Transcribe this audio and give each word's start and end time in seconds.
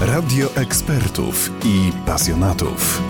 Radio 0.00 0.54
ekspertów 0.54 1.50
i 1.64 1.92
pasjonatów. 2.06 3.02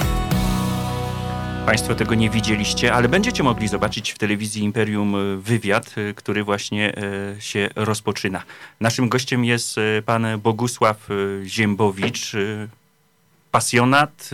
Państwo 1.66 1.94
tego 1.94 2.14
nie 2.14 2.30
widzieliście, 2.30 2.92
ale 2.94 3.08
będziecie 3.08 3.42
mogli 3.42 3.68
zobaczyć 3.68 4.12
w 4.12 4.18
telewizji 4.18 4.62
Imperium 4.62 5.14
y, 5.14 5.36
wywiad, 5.36 5.98
y, 5.98 6.14
który 6.14 6.44
właśnie 6.44 6.94
y, 7.38 7.40
się 7.40 7.68
rozpoczyna. 7.76 8.42
Naszym 8.80 9.08
gościem 9.08 9.44
jest 9.44 9.76
pan 10.04 10.26
Bogusław 10.42 11.08
Ziembowicz, 11.44 12.32
pasjonat, 13.50 14.30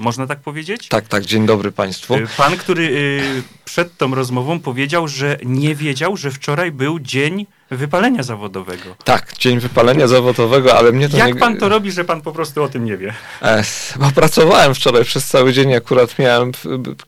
można 0.00 0.26
tak 0.26 0.40
powiedzieć? 0.40 0.88
Tak, 0.88 1.08
tak, 1.08 1.24
dzień 1.24 1.46
dobry 1.46 1.72
Państwu. 1.72 2.14
Pan, 2.36 2.56
który 2.56 3.20
przed 3.64 3.96
tą 3.96 4.14
rozmową 4.14 4.60
powiedział, 4.60 5.08
że 5.08 5.38
nie 5.44 5.74
wiedział, 5.74 6.16
że 6.16 6.30
wczoraj 6.30 6.72
był 6.72 7.00
dzień 7.00 7.46
wypalenia 7.70 8.22
zawodowego. 8.22 8.96
Tak, 9.04 9.34
dzień 9.38 9.60
wypalenia 9.60 10.08
zawodowego, 10.08 10.78
ale 10.78 10.92
mnie 10.92 11.08
to 11.08 11.16
Jak 11.16 11.34
nie... 11.34 11.40
pan 11.40 11.56
to 11.56 11.68
robi, 11.68 11.92
że 11.92 12.04
pan 12.04 12.22
po 12.22 12.32
prostu 12.32 12.62
o 12.62 12.68
tym 12.68 12.84
nie 12.84 12.96
wie? 12.96 13.14
E, 13.42 13.64
bo 13.96 14.10
pracowałem 14.10 14.74
wczoraj 14.74 15.04
przez 15.04 15.26
cały 15.26 15.52
dzień, 15.52 15.74
akurat 15.74 16.18
miałem 16.18 16.52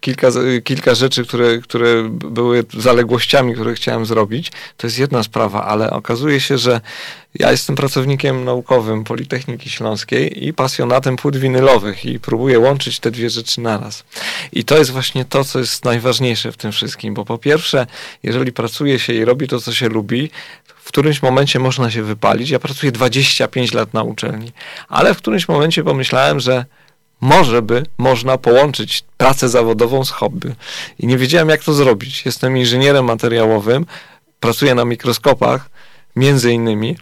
kilka, 0.01 0.29
kilka 0.65 0.95
rzeczy, 0.95 1.25
które, 1.25 1.59
które 1.59 2.09
były 2.11 2.65
zaległościami, 2.79 3.55
które 3.55 3.75
chciałem 3.75 4.07
zrobić. 4.07 4.53
To 4.77 4.87
jest 4.87 4.99
jedna 4.99 5.23
sprawa, 5.23 5.65
ale 5.65 5.91
okazuje 5.91 6.41
się, 6.41 6.59
że 6.59 6.81
ja 7.35 7.51
jestem 7.51 7.77
pracownikiem 7.77 8.45
naukowym 8.45 9.05
Politechniki 9.05 9.71
Śląskiej 9.71 10.47
i 10.47 10.53
pasjonatem 10.53 11.17
płyt 11.17 11.37
winylowych 11.37 12.05
i 12.05 12.21
próbuję 12.21 12.59
łączyć 12.59 13.01
te 13.01 13.11
dwie 13.11 13.31
rzeczy 13.31 13.61
naraz. 13.61 14.05
I 14.53 14.65
to 14.65 14.79
jest 14.79 14.91
właśnie 14.91 15.25
to, 15.25 15.45
co 15.45 15.59
jest 15.59 15.85
najważniejsze 15.85 16.53
w 16.53 16.57
tym 16.57 16.73
wszystkim, 16.73 17.15
bo 17.15 17.25
po 17.25 17.39
pierwsze, 17.39 17.87
jeżeli 18.23 18.53
pracuje 18.53 18.99
się 18.99 19.13
i 19.13 19.25
robi 19.25 19.49
to, 19.49 19.61
co 19.61 19.73
się 19.75 19.89
lubi, 19.89 20.31
w 20.65 20.89
którymś 20.89 21.23
momencie 21.23 21.59
można 21.59 21.91
się 21.91 22.03
wypalić. 22.03 22.51
Ja 22.51 22.59
pracuję 22.59 22.93
25 22.93 23.73
lat 23.73 23.95
na 23.95 24.03
uczelni, 24.03 24.53
ale 24.89 25.15
w 25.15 25.19
którymś 25.19 25.49
momencie 25.49 25.85
pomyślałem, 25.85 26.41
że 26.41 26.65
może 27.21 27.63
by 27.63 27.87
można 27.99 28.39
połączyć 28.39 29.05
pracę 29.17 29.49
zawodową 29.49 30.05
z 30.05 30.11
hobby. 30.11 30.55
I 30.99 31.07
nie 31.07 31.19
wiedziałem, 31.19 31.49
jak 31.49 31.65
to 31.65 31.73
zrobić. 31.73 32.27
Jestem 32.27 32.57
inżynierem 32.57 33.05
materiałowym, 33.05 33.87
pracuję 34.41 34.75
na 34.75 34.85
mikroskopach, 34.85 35.71
między 36.17 36.53
innymi, 36.53 36.97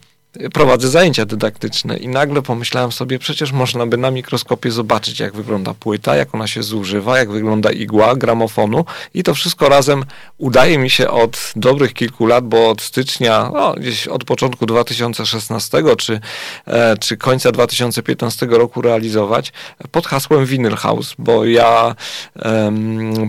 prowadzę 0.53 0.89
zajęcia 0.89 1.27
dydaktyczne 1.27 1.97
i 1.97 2.09
nagle 2.09 2.42
pomyślałem 2.42 2.92
sobie, 2.92 3.19
przecież 3.19 3.53
można 3.53 3.87
by 3.87 3.97
na 3.97 4.11
mikroskopie 4.11 4.70
zobaczyć, 4.70 5.20
jak 5.20 5.37
wygląda 5.37 5.75
płyta, 5.75 6.17
jak 6.17 6.34
ona 6.34 6.47
się 6.47 6.62
zużywa, 6.62 7.19
jak 7.19 7.31
wygląda 7.31 7.70
igła 7.70 8.17
gramofonu 8.17 8.84
i 9.14 9.23
to 9.23 9.34
wszystko 9.34 9.69
razem 9.69 10.05
udaje 10.39 10.79
mi 10.79 10.91
się 10.91 11.09
od 11.09 11.53
dobrych 11.57 11.95
kilku 11.95 12.27
lat, 12.27 12.45
bo 12.45 12.70
od 12.70 12.83
stycznia, 12.83 13.51
no, 13.55 13.75
gdzieś 13.75 14.09
od 14.09 14.25
początku 14.25 14.67
2016 14.67 15.97
czy, 15.97 16.20
e, 16.67 16.97
czy 16.97 17.17
końca 17.17 17.53
2015 17.53 18.47
roku 18.47 18.83
realizować 18.83 19.53
pod 19.91 20.07
hasłem 20.07 20.47
Vinyl 20.47 20.77
House, 20.77 21.14
bo 21.19 21.45
ja 21.45 21.95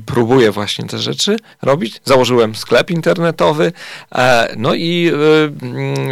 próbuję 0.06 0.52
właśnie 0.52 0.86
te 0.86 1.00
rzeczy 1.00 1.38
robić. 1.62 2.02
Założyłem 2.06 2.56
sklep 2.56 2.92
internetowy, 2.92 3.72
e, 4.16 4.54
no 4.58 4.74
i 4.74 5.12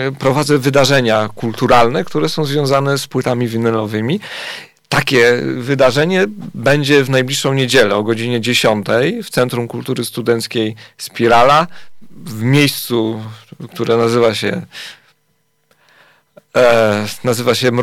e, 0.07 0.11
prowadzę 0.11 0.57
wydarzenia 0.57 0.84
wydarzenia 0.85 1.29
kulturalne, 1.35 2.03
które 2.03 2.29
są 2.29 2.45
związane 2.45 2.97
z 2.97 3.07
płytami 3.07 3.47
winylowymi. 3.47 4.19
Takie 4.89 5.41
wydarzenie 5.57 6.25
będzie 6.53 7.03
w 7.03 7.09
najbliższą 7.09 7.53
niedzielę 7.53 7.95
o 7.95 8.03
godzinie 8.03 8.41
10 8.41 8.85
w 9.23 9.29
Centrum 9.29 9.67
Kultury 9.67 10.05
Studenckiej 10.05 10.75
Spirala, 10.97 11.67
w 12.11 12.43
miejscu, 12.43 13.21
które 13.73 13.97
nazywa 13.97 14.35
się 14.35 14.61
E, 16.55 17.05
nazywa 17.23 17.55
się, 17.55 17.67
e, 17.67 17.71
e, 17.71 17.73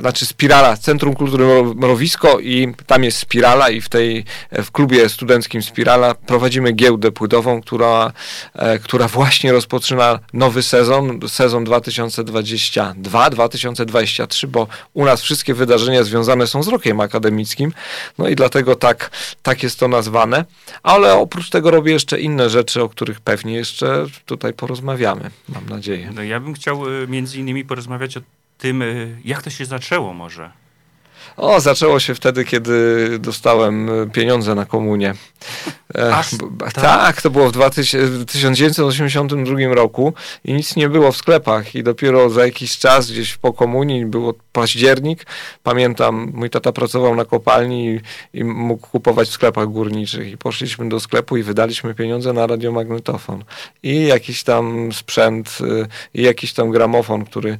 znaczy 0.00 0.26
Spirala, 0.26 0.76
Centrum 0.76 1.14
Kultury 1.14 1.44
Mrowisko 1.74 2.40
i 2.40 2.74
tam 2.86 3.04
jest 3.04 3.18
Spirala 3.18 3.70
i 3.70 3.80
w 3.80 3.88
tej, 3.88 4.24
w 4.52 4.70
klubie 4.70 5.08
studenckim 5.08 5.62
Spirala 5.62 6.14
prowadzimy 6.14 6.72
giełdę 6.72 7.12
płytową, 7.12 7.62
która, 7.62 8.12
która 8.82 9.08
właśnie 9.08 9.52
rozpoczyna 9.52 10.18
nowy 10.32 10.62
sezon, 10.62 11.20
sezon 11.28 11.64
2022-2023, 11.64 14.46
bo 14.46 14.66
u 14.94 15.04
nas 15.04 15.22
wszystkie 15.22 15.54
wydarzenia 15.54 16.04
związane 16.04 16.46
są 16.46 16.62
z 16.62 16.68
rokiem 16.68 17.00
akademickim, 17.00 17.72
no 18.18 18.28
i 18.28 18.36
dlatego 18.36 18.76
tak, 18.76 19.10
tak 19.42 19.62
jest 19.62 19.78
to 19.78 19.88
nazwane, 19.88 20.44
ale 20.82 21.14
oprócz 21.14 21.50
tego 21.50 21.70
robię 21.70 21.92
jeszcze 21.92 22.20
inne 22.20 22.50
rzeczy, 22.50 22.82
o 22.82 22.88
których 22.88 23.20
pewnie 23.20 23.54
jeszcze 23.54 24.06
tutaj 24.26 24.52
porozmawiamy, 24.52 25.30
mam 25.48 25.68
nadzieję. 25.68 26.09
No 26.14 26.22
ja 26.22 26.40
bym 26.40 26.54
chciał 26.54 26.88
y, 26.88 27.08
między 27.08 27.38
innymi 27.38 27.64
porozmawiać 27.64 28.16
o 28.16 28.20
tym, 28.58 28.82
y, 28.82 29.20
jak 29.24 29.42
to 29.42 29.50
się 29.50 29.64
zaczęło 29.64 30.14
może. 30.14 30.52
O, 31.36 31.60
zaczęło 31.60 32.00
się 32.00 32.14
wtedy, 32.14 32.44
kiedy 32.44 33.18
dostałem 33.18 34.02
y, 34.02 34.10
pieniądze 34.10 34.54
na 34.54 34.66
komunię. 34.66 35.14
E, 35.98 36.14
Aż, 36.14 36.30
tak? 36.58 36.72
tak, 36.72 37.22
to 37.22 37.30
było 37.30 37.50
w 37.50 37.70
1982 38.26 39.74
roku. 39.74 40.14
I 40.44 40.52
nic 40.52 40.76
nie 40.76 40.88
było 40.88 41.12
w 41.12 41.16
sklepach. 41.16 41.74
I 41.74 41.82
dopiero 41.82 42.30
za 42.30 42.44
jakiś 42.44 42.78
czas 42.78 43.10
gdzieś 43.10 43.36
po 43.36 43.52
komunii, 43.52 44.06
było 44.06 44.34
październik, 44.52 45.26
pamiętam, 45.62 46.32
mój 46.34 46.50
tata 46.50 46.72
pracował 46.72 47.14
na 47.14 47.24
kopalni 47.24 47.86
i, 47.86 48.00
i 48.40 48.44
mógł 48.44 48.86
kupować 48.86 49.28
w 49.28 49.32
sklepach 49.32 49.68
górniczych. 49.68 50.30
I 50.32 50.38
poszliśmy 50.38 50.88
do 50.88 51.00
sklepu 51.00 51.36
i 51.36 51.42
wydaliśmy 51.42 51.94
pieniądze 51.94 52.32
na 52.32 52.46
radiomagnetofon. 52.46 53.44
I 53.82 54.06
jakiś 54.06 54.42
tam 54.42 54.92
sprzęt 54.92 55.58
y, 55.60 55.86
i 56.14 56.22
jakiś 56.22 56.52
tam 56.52 56.70
gramofon, 56.70 57.24
który, 57.24 57.58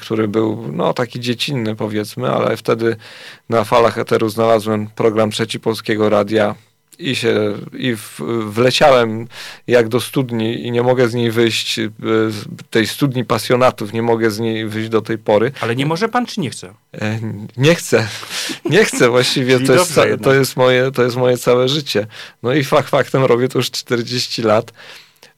który 0.00 0.28
był 0.28 0.64
no 0.72 0.94
taki 0.94 1.20
dziecinny 1.20 1.76
powiedzmy, 1.76 2.28
ale 2.30 2.56
wtedy 2.56 2.96
na 3.48 3.64
falach 3.64 3.98
eteru 3.98 4.28
znalazłem 4.28 4.86
program 4.86 5.30
trzeci 5.30 5.60
Polskiego 5.60 6.08
Radia 6.08 6.54
i 6.98 7.16
się 7.16 7.54
i 7.72 7.96
w, 7.96 8.20
wleciałem 8.50 9.28
jak 9.66 9.88
do 9.88 10.00
studni 10.00 10.66
i 10.66 10.70
nie 10.70 10.82
mogę 10.82 11.08
z 11.08 11.14
niej 11.14 11.30
wyjść, 11.30 11.78
e, 11.78 11.90
tej 12.70 12.86
studni 12.86 13.24
pasjonatów, 13.24 13.92
nie 13.92 14.02
mogę 14.02 14.30
z 14.30 14.38
niej 14.38 14.66
wyjść 14.66 14.88
do 14.88 15.02
tej 15.02 15.18
pory. 15.18 15.52
Ale 15.60 15.76
nie 15.76 15.86
może 15.86 16.08
pan, 16.08 16.26
czy 16.26 16.40
nie 16.40 16.50
chce? 16.50 16.74
E, 17.00 17.20
nie 17.56 17.74
chcę. 17.74 18.08
Nie 18.70 18.84
chcę 18.84 19.08
właściwie. 19.08 19.60
to, 19.60 19.72
jest, 19.72 20.00
to, 20.22 20.34
jest 20.34 20.56
moje, 20.56 20.90
to 20.90 21.02
jest 21.02 21.16
moje 21.16 21.38
całe 21.38 21.68
życie. 21.68 22.06
No 22.42 22.54
i 22.54 22.64
fakt 22.64 22.88
faktem 22.88 23.24
robię 23.24 23.48
to 23.48 23.58
już 23.58 23.70
40 23.70 24.42
lat. 24.42 24.72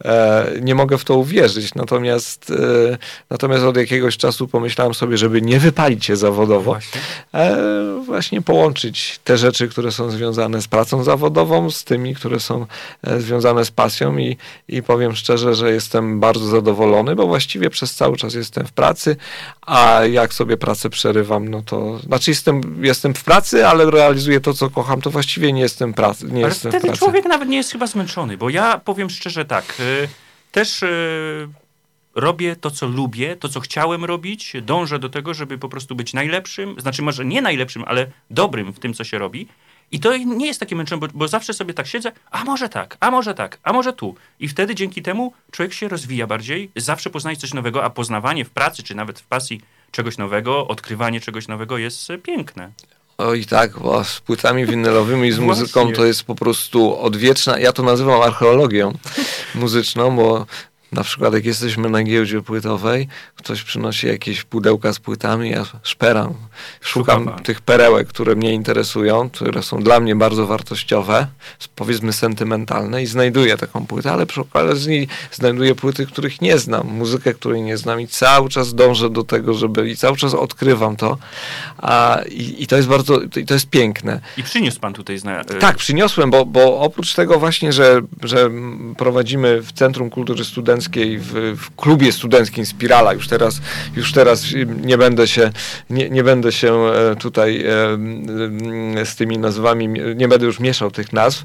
E, 0.05 0.47
nie 0.61 0.75
mogę 0.75 0.99
w 0.99 1.05
to 1.05 1.17
uwierzyć. 1.17 1.75
Natomiast, 1.75 2.51
e, 2.51 2.99
natomiast 3.31 3.65
od 3.65 3.77
jakiegoś 3.77 4.17
czasu 4.17 4.49
pomyślałem 4.49 4.95
sobie, 4.95 5.17
żeby 5.17 5.43
nie 5.43 5.61
wypalić 5.61 6.05
się 6.05 6.17
zawodowo, 6.17 6.73
właśnie. 6.73 7.01
E, 7.35 8.03
właśnie 8.07 8.43
połączyć 8.43 9.21
te 9.25 9.39
rzeczy, 9.39 9.69
które 9.69 9.93
są 9.93 10.11
związane 10.11 10.63
z 10.63 10.69
pracą 10.69 11.05
zawodową, 11.05 11.71
z 11.71 11.85
tymi, 11.85 12.15
które 12.15 12.41
są 12.41 12.67
związane 13.19 13.65
z 13.65 13.71
pasją 13.71 14.19
i, 14.19 14.37
i 14.69 14.83
powiem 14.83 15.17
szczerze, 15.17 15.55
że 15.55 15.73
jestem 15.73 16.21
bardzo 16.21 16.47
zadowolony, 16.47 17.17
bo 17.17 17.27
właściwie 17.27 17.71
przez 17.71 17.95
cały 17.95 18.17
czas 18.17 18.35
jestem 18.35 18.67
w 18.67 18.73
pracy, 18.73 19.17
a 19.67 20.01
jak 20.05 20.35
sobie 20.35 20.57
pracę 20.57 20.91
przerywam, 20.91 21.49
no 21.49 21.63
to 21.63 21.99
znaczy 21.99 22.31
jestem, 22.31 22.85
jestem 22.85 23.15
w 23.15 23.25
pracy, 23.25 23.67
ale 23.67 23.91
realizuję 23.91 24.41
to, 24.41 24.55
co 24.55 24.71
kocham, 24.71 25.01
to 25.01 25.11
właściwie 25.11 25.53
nie 25.53 25.63
jestem 25.63 25.95
pracy. 25.95 26.27
Nie 26.27 26.45
ale 26.45 26.49
jestem 26.49 26.73
wtedy 26.73 26.97
człowiek 26.97 27.25
nawet 27.25 27.49
nie 27.49 27.57
jest 27.57 27.73
chyba 27.73 27.87
zmęczony, 27.87 28.37
bo 28.37 28.51
ja 28.51 28.81
powiem 28.85 29.11
szczerze 29.11 29.45
tak, 29.45 29.65
też 30.53 30.83
e, 30.83 30.89
robię 32.15 32.57
to, 32.57 32.71
co 32.71 32.87
lubię, 32.87 33.37
to, 33.37 33.49
co 33.49 33.61
chciałem 33.61 34.05
robić, 34.05 34.53
dążę 34.63 34.99
do 34.99 35.09
tego, 35.09 35.35
żeby 35.35 35.59
po 35.59 35.69
prostu 35.69 35.95
być 35.95 36.15
najlepszym, 36.15 36.81
znaczy 36.81 37.03
może 37.03 37.25
nie 37.25 37.43
najlepszym, 37.43 37.85
ale 37.87 38.07
dobrym 38.31 38.73
w 38.73 38.79
tym, 38.79 38.95
co 38.95 39.05
się 39.05 39.19
robi. 39.19 39.49
I 39.93 40.01
to 40.01 40.17
nie 40.17 40.47
jest 40.47 40.61
takie 40.61 40.77
męczące, 40.77 41.07
bo, 41.07 41.19
bo, 41.19 41.29
zawsze 41.29 41.55
sobie 41.55 41.75
tak 41.75 41.87
siedzę, 41.87 42.13
a 42.31 42.45
może 42.45 42.69
tak, 42.69 42.97
a 43.01 43.11
może 43.11 43.35
tak, 43.35 43.59
a 43.63 43.73
może 43.73 43.93
tu. 43.93 44.15
I 44.41 44.49
wtedy 44.49 44.75
dzięki 44.75 45.03
temu 45.03 45.33
człowiek 45.51 45.73
się 45.73 45.89
rozwija 45.89 46.27
bardziej, 46.27 46.71
zawsze 46.77 47.11
poznaje 47.11 47.37
coś 47.37 47.55
nowego, 47.55 47.85
a 47.85 47.91
poznawanie 47.91 48.45
w 48.45 48.51
pracy, 48.51 48.83
czy 48.83 48.95
nawet 48.95 49.21
w 49.21 49.27
pasji 49.27 49.61
czegoś 49.91 50.19
nowego, 50.19 50.69
odkrywanie 50.69 51.21
czegoś 51.21 51.49
nowego 51.49 51.79
jest 51.79 52.09
piękne. 52.23 52.73
Oj 53.27 53.45
tak, 53.45 53.79
bo 53.79 54.05
z 54.05 54.21
płytami 54.21 54.67
winylowymi, 54.67 55.33
z 55.33 55.39
muzyką 55.39 55.93
to 55.93 56.05
jest 56.05 56.23
po 56.23 56.35
prostu 56.35 57.01
odwieczna, 57.01 57.59
ja 57.59 57.73
to 57.73 57.83
nazywam 57.83 58.23
archeologią 58.23 58.93
muzyczną, 59.55 60.17
bo 60.17 60.47
na 60.93 61.05
przykład 61.05 61.35
jak 61.35 61.45
jesteśmy 61.45 61.91
na 61.91 62.03
giełdzie 62.03 62.43
płytowej, 62.43 63.09
ktoś 63.37 63.63
przynosi 63.63 64.07
jakieś 64.07 64.45
pudełka 64.45 64.93
z 64.93 64.99
płytami, 64.99 65.51
ja 65.51 65.65
szperam, 65.83 66.35
szukam 66.81 67.31
tych 67.43 67.61
perełek, 67.61 68.09
które 68.09 68.35
mnie 68.35 68.55
interesują, 68.55 69.31
które 69.31 69.63
są 69.63 69.83
dla 69.83 70.01
mnie 70.01 70.17
bardzo 70.17 70.47
wartościowe, 70.47 71.27
powiedzmy 71.77 72.13
sentymentalne 72.13 73.03
i 73.03 73.07
znajduję 73.07 73.57
taką 73.57 73.87
płytę, 73.87 74.13
ale 74.13 74.27
przy 74.27 74.41
okazji 74.41 75.09
znajduję 75.33 75.75
płyty, 75.75 76.07
których 76.07 76.41
nie 76.41 76.59
znam, 76.59 76.87
muzykę, 76.87 77.35
której 77.35 77.63
nie 77.63 77.77
znam 77.77 78.01
i 78.01 78.09
cały 78.09 78.49
czas 78.49 78.75
dążę 78.75 79.11
do 79.11 79.25
tego, 79.25 79.55
żeby 79.55 79.91
i 79.91 79.97
cały 79.97 80.17
czas 80.17 80.35
odkrywam 80.35 80.97
to. 80.97 81.19
A, 81.79 82.21
i, 82.29 82.63
i 82.63 82.67
to 82.67 82.77
jest 82.77 82.89
bardzo, 82.89 83.21
i 83.37 83.47
to 83.47 83.55
jest 83.55 83.71
piękne. 83.71 84.21
I 84.37 84.43
przyniósł 84.43 84.81
pan 84.81 84.93
tutaj 84.93 85.19
zna... 85.19 85.45
Tak, 85.45 85.77
przyniosłem, 85.77 86.31
bo, 86.31 86.47
bo 86.47 86.81
oprócz 86.81 87.15
tego 87.15 87.39
właśnie, 87.39 87.73
że, 87.73 88.01
że 88.23 88.51
prowadzimy 88.97 89.63
w 89.63 89.73
Centrum 89.73 90.11
Kultury 90.11 90.45
Studenckiej 90.45 90.80
studenckiej, 90.81 91.19
w, 91.19 91.57
w 91.57 91.77
klubie 91.77 92.13
studenckim 92.13 92.67
Spirala. 92.67 93.13
Już 93.13 93.29
teraz, 93.29 93.61
już 93.97 94.13
teraz 94.13 94.45
nie 94.83 94.99
będę 94.99 95.29
się, 95.29 95.51
nie, 95.91 96.11
nie 96.11 96.25
będę 96.25 96.53
się 96.53 96.75
e, 96.75 97.17
tutaj 97.17 97.65
z 99.05 99.17
tymi 99.17 99.39
nazwami, 99.39 99.89
nie 100.17 100.29
będę 100.29 100.47
już 100.47 100.61
mieszał 100.61 100.91
tych 100.91 101.13
nazw. 101.13 101.45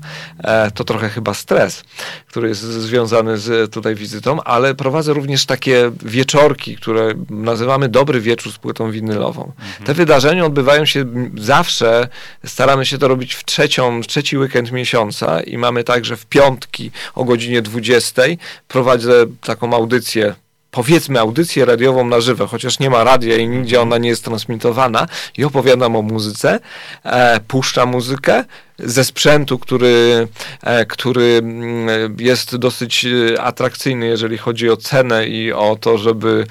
To 0.74 0.84
trochę 0.84 1.10
chyba 1.10 1.34
stres, 1.34 1.84
który 2.28 2.48
jest 2.50 2.62
związany 2.62 3.38
z 3.38 3.72
tutaj 3.72 3.96
wizytą, 3.96 4.44
ale 4.44 4.76
prowadzę 4.76 5.14
również 5.14 5.46
takie 5.46 5.92
wieczorki, 6.06 6.76
które 6.76 7.14
nazywamy 7.30 7.90
Dobry 7.90 8.22
Wieczór 8.22 8.52
z 8.52 8.58
płytą 8.58 8.92
winylową. 8.92 9.44
Mhm. 9.44 9.86
Te 9.86 9.94
wydarzenia 9.94 10.46
odbywają 10.46 10.86
się 10.86 11.06
zawsze, 11.38 12.08
staramy 12.46 12.86
się 12.86 12.98
to 12.98 13.08
robić 13.08 13.34
w 13.34 13.46
trzecią, 13.46 14.02
trzeci 14.02 14.38
weekend 14.38 14.72
miesiąca 14.72 15.42
i 15.42 15.58
mamy 15.58 15.84
także 15.84 16.18
w 16.18 16.26
piątki 16.26 16.92
o 17.16 17.24
godzinie 17.24 17.62
20 17.62 18.22
prowadzę 18.68 19.25
taką 19.42 19.74
audycję 19.74 20.36
powiedzmy 20.76 21.20
audycję 21.20 21.66
radiową 21.66 22.06
na 22.06 22.22
żywo, 22.22 22.48
chociaż 22.48 22.80
nie 22.80 22.90
ma 22.90 23.04
radia 23.04 23.38
i 23.38 23.48
nigdzie 23.48 23.82
ona 23.82 23.98
nie 23.98 24.10
jest 24.10 24.26
transmitowana 24.26 25.08
i 25.38 25.44
opowiadam 25.44 25.96
o 25.96 26.02
muzyce, 26.02 26.60
e, 27.04 27.40
puszczam 27.48 27.90
muzykę 27.90 28.44
ze 28.80 29.04
sprzętu, 29.06 29.60
który, 29.60 30.28
e, 30.64 30.86
który 30.86 31.24
mm, 31.24 32.16
jest 32.20 32.56
dosyć 32.56 33.06
e, 33.06 33.42
atrakcyjny, 33.42 34.06
jeżeli 34.06 34.38
chodzi 34.38 34.70
o 34.70 34.78
cenę 34.78 35.28
i 35.28 35.52
o 35.52 35.78
to, 35.82 35.98
żeby 35.98 36.46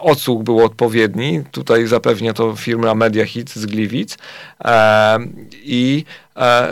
odsłuch 0.00 0.42
był 0.42 0.64
odpowiedni. 0.64 1.42
Tutaj 1.52 1.86
zapewnia 1.86 2.32
to 2.32 2.56
firma 2.56 2.94
Media 2.94 3.24
Hit 3.24 3.50
z 3.50 3.66
Gliwic. 3.66 4.18
E, 4.64 5.18
I 5.52 6.04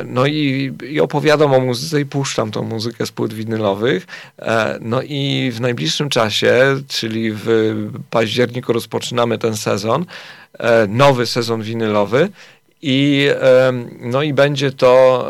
no 0.07 0.27
i, 0.27 0.73
i, 0.91 1.01
opowiadam 1.01 1.55
o 1.55 1.61
muzyce 1.61 2.01
i 2.01 2.07
puszczam 2.07 2.51
tą 2.51 2.63
muzykę 2.63 3.07
z 3.07 3.13
płyt 3.13 3.33
winylowych. 3.33 4.07
No 4.81 5.03
i 5.03 5.51
w 5.55 5.61
najbliższym 5.61 6.09
czasie, 6.09 6.77
czyli 6.89 7.33
w 7.33 7.47
październiku 8.11 8.73
rozpoczynamy 8.73 9.39
ten 9.39 9.57
sezon, 9.57 10.05
nowy 10.89 11.27
sezon 11.27 11.63
winylowy 11.63 12.29
i, 12.87 13.29
no 14.01 14.23
i 14.23 14.35
będzie 14.35 14.73
to, 14.73 15.29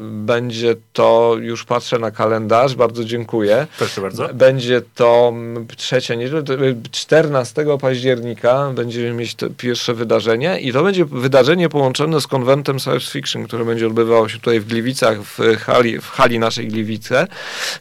będzie 0.00 0.74
to, 0.92 1.36
już 1.40 1.64
patrzę 1.64 1.98
na 1.98 2.10
kalendarz, 2.10 2.74
bardzo 2.74 3.04
dziękuję. 3.04 3.66
Proszę 3.78 4.00
bardzo. 4.00 4.28
Będzie 4.34 4.82
to 4.94 5.32
trzecia 5.76 6.14
niedziela, 6.14 6.42
14 6.90 7.64
października 7.80 8.72
będziemy 8.74 9.12
mieć 9.12 9.36
pierwsze 9.56 9.94
wydarzenie 9.94 10.60
i 10.60 10.72
to 10.72 10.82
będzie 10.82 11.04
wydarzenie 11.04 11.68
połączone 11.68 12.20
z 12.20 12.26
konwentem 12.26 12.78
Science 12.78 13.10
Fiction, 13.10 13.46
które 13.46 13.64
będzie 13.64 13.86
odbywało 13.86 14.28
się 14.28 14.38
tutaj 14.38 14.60
w 14.60 14.66
Gliwicach, 14.66 15.22
w 15.22 15.38
hali, 15.56 16.00
w 16.00 16.08
hali 16.08 16.38
naszej 16.38 16.68
Gliwice. 16.68 17.26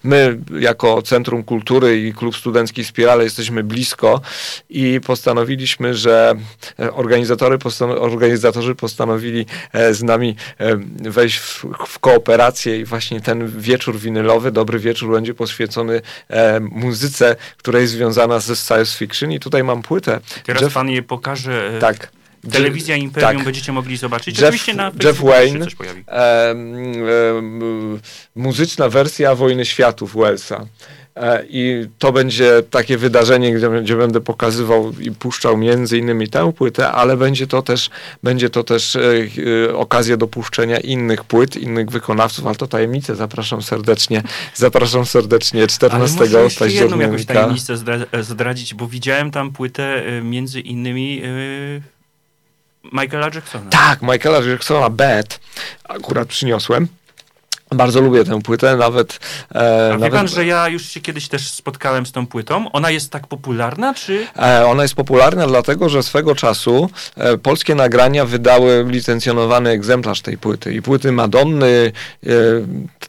My 0.04 0.38
jako 0.60 1.02
Centrum 1.02 1.44
Kultury 1.44 2.02
i 2.02 2.14
Klub 2.14 2.36
Studencki 2.36 2.84
Spirale 2.84 3.24
jesteśmy 3.24 3.64
blisko 3.64 4.22
i 4.70 5.00
postanowiliśmy, 5.06 5.94
że 5.94 6.36
organizatory, 6.94 7.58
organizatorzy 8.00 8.76
postanowili 8.76 9.01
postanowili 9.02 9.46
e, 9.74 9.94
z 9.94 10.04
nami 10.04 10.36
e, 10.60 10.78
wejść 11.10 11.38
w, 11.38 11.66
w 11.88 12.00
kooperację 12.00 12.80
i 12.80 12.86
właśnie 12.86 13.22
ten 13.22 13.60
wieczór 13.60 14.00
winylowy, 14.00 14.52
dobry 14.52 14.80
wieczór 14.80 15.12
będzie 15.12 15.34
poświęcony 15.34 16.02
e, 16.30 16.60
muzyce, 16.60 17.36
która 17.58 17.80
jest 17.80 17.94
związana 17.94 18.40
ze 18.40 18.56
science 18.56 18.98
fiction 18.98 19.32
i 19.32 19.40
tutaj 19.40 19.64
mam 19.64 19.82
płytę. 19.82 20.20
Teraz 20.44 20.62
Jeff... 20.62 20.74
pan 20.74 20.90
je 20.90 21.04
pokaże. 21.04 21.78
Tak. 21.80 22.12
Telewizja 22.52 22.96
Imperium 22.96 23.36
tak. 23.36 23.46
będziecie 23.46 23.72
mogli 23.72 23.98
zobaczyć. 23.98 24.40
Jeff, 24.40 24.48
Oczywiście 24.48 24.74
na 24.74 24.92
Jeff 25.04 25.22
Wayne, 25.24 25.66
e, 26.08 26.12
e, 26.12 26.56
muzyczna 28.36 28.90
wersja 28.90 29.36
Wojny 29.36 29.66
Światów 29.66 30.16
Wellsa. 30.16 30.66
E, 31.16 31.46
I 31.50 31.88
to 32.00 32.12
będzie 32.12 32.64
takie 32.70 32.98
wydarzenie, 32.98 33.54
gdzie, 33.54 33.70
gdzie 33.70 33.96
będę 33.96 34.22
pokazywał 34.22 34.94
i 35.00 35.12
puszczał 35.12 35.58
między 35.58 35.98
innymi 35.98 36.28
tę 36.28 36.54
płytę, 36.54 36.92
ale 36.92 37.18
będzie 37.18 37.48
to 37.48 37.62
też, 37.62 37.90
będzie 38.24 38.50
to 38.50 38.64
też 38.64 38.96
e, 38.96 39.02
e, 39.70 39.76
okazja 39.76 40.18
do 40.18 40.28
puszczenia 40.28 40.80
innych 40.80 41.24
płyt, 41.24 41.56
innych 41.56 41.90
wykonawców, 41.90 42.46
ale 42.48 42.56
to 42.56 42.68
tajemnicę. 42.68 43.16
Zapraszam 43.16 43.62
serdecznie, 43.62 44.24
zapraszam 44.56 45.06
serdecznie 45.06 45.68
14 45.68 46.20
ale 46.20 46.44
może 46.44 46.44
października. 46.44 46.82
jedną 46.82 47.00
jakąś 47.00 47.26
tajemnicę 47.26 47.76
zdradzić, 48.22 48.74
bo 48.74 48.88
widziałem 48.88 49.32
tam 49.32 49.52
płytę 49.52 50.04
między 50.24 50.60
innymi 50.60 51.22
Michaela 52.84 53.30
Jacksona. 53.36 53.70
Tak, 53.70 54.02
Michaela 54.02 54.40
Jacksona, 54.50 54.90
Bad, 54.90 55.40
akurat 55.84 56.28
przyniosłem. 56.28 56.88
Bardzo 57.76 58.02
lubię 58.02 58.24
tę 58.24 58.42
płytę, 58.42 58.76
nawet... 58.76 59.20
E, 59.56 59.92
A 59.94 59.98
nawet... 59.98 60.14
pan, 60.14 60.28
że 60.28 60.46
ja 60.46 60.68
już 60.68 60.86
się 60.86 61.02
kiedyś 61.02 61.28
też 61.28 61.52
spotkałem 61.52 62.06
z 62.06 62.12
tą 62.12 62.28
płytą? 62.28 62.72
Ona 62.72 62.90
jest 62.90 63.12
tak 63.12 63.28
popularna, 63.28 63.94
czy... 63.94 64.28
E, 64.38 64.66
ona 64.66 64.84
jest 64.84 64.96
popularna 64.96 65.48
dlatego, 65.48 65.90
że 65.90 66.04
swego 66.04 66.36
czasu 66.36 66.90
e, 67.16 67.38
polskie 67.38 67.76
nagrania 67.76 68.26
wydały 68.26 68.86
licencjonowany 68.88 69.70
egzemplarz 69.70 70.22
tej 70.22 70.38
płyty. 70.38 70.74
I 70.74 70.82
płyty 70.82 71.12
Madonny, 71.12 71.92
e, 72.26 72.30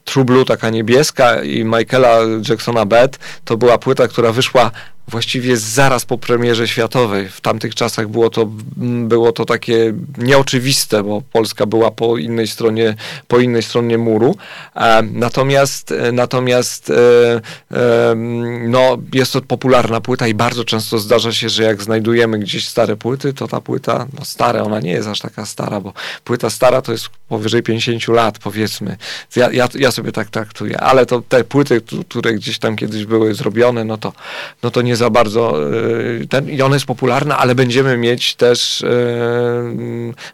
True 0.05 0.25
Blue, 0.25 0.45
taka 0.45 0.71
niebieska 0.71 1.43
i 1.43 1.65
Michaela 1.65 2.19
Jacksona 2.49 2.87
Bad, 2.87 3.19
to 3.45 3.57
była 3.57 3.79
płyta, 3.79 4.09
która 4.09 4.33
wyszła 4.33 4.71
właściwie 5.09 5.57
zaraz 5.57 6.05
po 6.05 6.19
premierze 6.19 6.69
światowej. 6.69 7.29
W 7.29 7.41
tamtych 7.41 7.75
czasach 7.75 8.09
było 8.09 8.31
to, 8.31 8.47
było 9.07 9.33
to 9.33 9.45
takie 9.45 9.95
nieoczywiste, 10.19 11.03
bo 11.03 11.23
Polska 11.33 11.67
była 11.67 11.91
po 11.91 12.19
innej 12.19 12.47
stronie, 12.47 12.95
po 13.29 13.39
innej 13.39 13.63
stronie 13.63 13.99
muru. 13.99 14.37
E, 14.75 15.03
natomiast 15.03 15.93
natomiast 16.13 16.91
e, 16.91 16.95
e, 17.71 18.15
no, 18.69 18.99
jest 19.15 19.33
to 19.33 19.41
popularna 19.41 20.01
płyta 20.01 20.27
i 20.27 20.35
bardzo 20.35 20.65
często 20.65 20.99
zdarza 20.99 21.33
się, 21.33 21.49
że 21.49 21.63
jak 21.63 21.83
znajdujemy 21.83 22.39
gdzieś 22.39 22.69
stare 22.69 22.97
płyty, 22.97 23.33
to 23.33 23.49
ta 23.49 23.61
płyta, 23.61 24.07
no 24.19 24.25
stare, 24.25 24.63
ona 24.63 24.81
nie 24.81 24.91
jest 24.91 25.09
aż 25.09 25.21
taka 25.21 25.47
stara, 25.47 25.81
bo 25.81 25.93
płyta 26.25 26.51
stara 26.51 26.83
to 26.83 26.93
jest 26.93 27.09
powyżej 27.29 27.63
50 27.63 28.09
lat, 28.09 28.39
powiedzmy. 28.39 28.97
Ja, 29.37 29.51
ja, 29.51 29.69
ja 29.75 29.91
sobie 29.91 30.13
tak 30.13 30.31
traktuję, 30.31 30.81
ale 30.81 31.07
to 31.07 31.23
te 31.29 31.45
płyty, 31.45 31.83
które 32.09 32.35
gdzieś 32.35 32.59
tam 32.59 32.77
kiedyś 32.77 33.05
były 33.05 33.35
zrobione, 33.35 33.85
no 33.85 33.99
to, 33.99 34.13
no 34.63 34.71
to 34.71 34.83
nie 34.83 34.92
za 34.97 35.11
bardzo, 35.11 35.73
y, 35.73 36.27
ten, 36.27 36.51
i 36.51 36.63
ona 36.63 36.77
jest 36.77 36.87
popularna, 36.87 37.39
ale 37.39 37.55
będziemy 37.55 37.97
mieć 37.97 38.35
też, 38.35 38.81
y, 38.81 38.87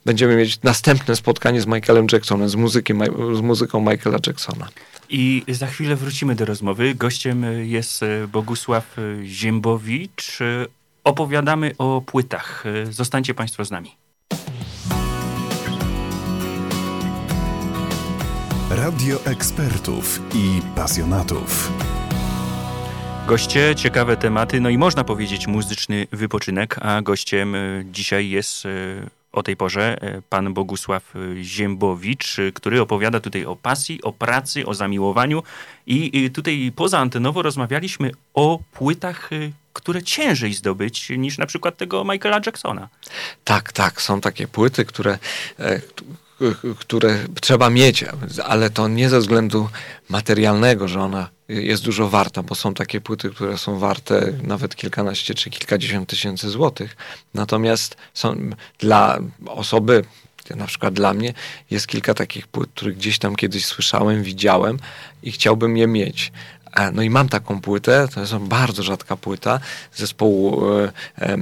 będziemy 0.04 0.36
mieć 0.36 0.62
następne 0.62 1.16
spotkanie 1.16 1.60
z 1.60 1.66
Michaelem 1.66 2.06
Jacksonem, 2.12 2.48
z, 2.48 2.54
muzyki, 2.54 2.94
z 3.34 3.40
muzyką 3.40 3.80
Michaela 3.80 4.18
Jacksona. 4.26 4.68
I 5.10 5.44
za 5.48 5.66
chwilę 5.66 5.96
wrócimy 5.96 6.34
do 6.34 6.44
rozmowy. 6.44 6.94
Gościem 6.94 7.44
jest 7.66 8.00
Bogusław 8.32 8.96
Ziembowicz. 9.24 10.38
Opowiadamy 11.04 11.72
o 11.78 12.02
płytach. 12.06 12.64
Zostańcie 12.90 13.34
Państwo 13.34 13.64
z 13.64 13.70
nami. 13.70 13.90
Radio 18.70 19.24
ekspertów 19.24 20.20
i 20.34 20.60
pasjonatów. 20.76 21.72
Goście, 23.28 23.74
ciekawe 23.76 24.16
tematy, 24.16 24.60
no 24.60 24.68
i 24.68 24.78
można 24.78 25.04
powiedzieć 25.04 25.46
muzyczny 25.46 26.06
wypoczynek, 26.12 26.76
a 26.82 27.02
gościem 27.02 27.54
e, 27.54 27.58
dzisiaj 27.84 28.30
jest 28.30 28.66
e, 28.66 28.68
o 29.32 29.42
tej 29.42 29.56
porze 29.56 30.02
e, 30.02 30.22
pan 30.22 30.54
Bogusław 30.54 31.14
Ziembowicz, 31.42 32.36
który 32.54 32.80
opowiada 32.80 33.20
tutaj 33.20 33.44
o 33.44 33.56
pasji, 33.56 34.02
o 34.02 34.12
pracy, 34.12 34.66
o 34.66 34.74
zamiłowaniu 34.74 35.42
i 35.86 36.30
tutaj 36.30 36.72
poza 36.76 36.98
antenowo 36.98 37.42
rozmawialiśmy 37.42 38.10
o 38.34 38.58
płytach 38.72 39.30
które 39.72 40.02
ciężej 40.02 40.54
zdobyć 40.54 41.10
niż 41.10 41.38
na 41.38 41.46
przykład 41.46 41.76
tego 41.76 42.04
Michaela 42.04 42.40
Jacksona. 42.46 42.88
Tak, 43.44 43.72
tak. 43.72 44.02
Są 44.02 44.20
takie 44.20 44.46
płyty, 44.46 44.84
które, 44.84 45.18
które 46.78 47.18
trzeba 47.40 47.70
mieć, 47.70 48.04
ale 48.44 48.70
to 48.70 48.88
nie 48.88 49.08
ze 49.08 49.20
względu 49.20 49.68
materialnego, 50.08 50.88
że 50.88 51.00
ona 51.00 51.28
jest 51.48 51.84
dużo 51.84 52.08
warta, 52.08 52.42
bo 52.42 52.54
są 52.54 52.74
takie 52.74 53.00
płyty, 53.00 53.30
które 53.30 53.58
są 53.58 53.78
warte 53.78 54.32
nawet 54.42 54.76
kilkanaście 54.76 55.34
czy 55.34 55.50
kilkadziesiąt 55.50 56.08
tysięcy 56.08 56.50
złotych. 56.50 56.96
Natomiast 57.34 57.96
są 58.14 58.50
dla 58.78 59.18
osoby, 59.46 60.04
na 60.56 60.66
przykład 60.66 60.94
dla 60.94 61.14
mnie, 61.14 61.34
jest 61.70 61.86
kilka 61.86 62.14
takich 62.14 62.46
płyt, 62.46 62.70
których 62.74 62.96
gdzieś 62.96 63.18
tam 63.18 63.36
kiedyś 63.36 63.66
słyszałem, 63.66 64.22
widziałem 64.22 64.78
i 65.22 65.32
chciałbym 65.32 65.76
je 65.76 65.86
mieć. 65.86 66.32
E, 66.74 66.90
no 66.90 67.02
i 67.02 67.10
mam 67.10 67.28
taką 67.28 67.60
płytę, 67.60 68.08
to 68.14 68.20
jest 68.20 68.34
bardzo 68.34 68.82
rzadka 68.82 69.16
płyta 69.16 69.60
zespołu 69.94 70.70
e, 70.70 70.92
e, 71.18 71.36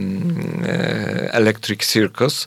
Electric 1.33 1.87
Circus, 1.87 2.47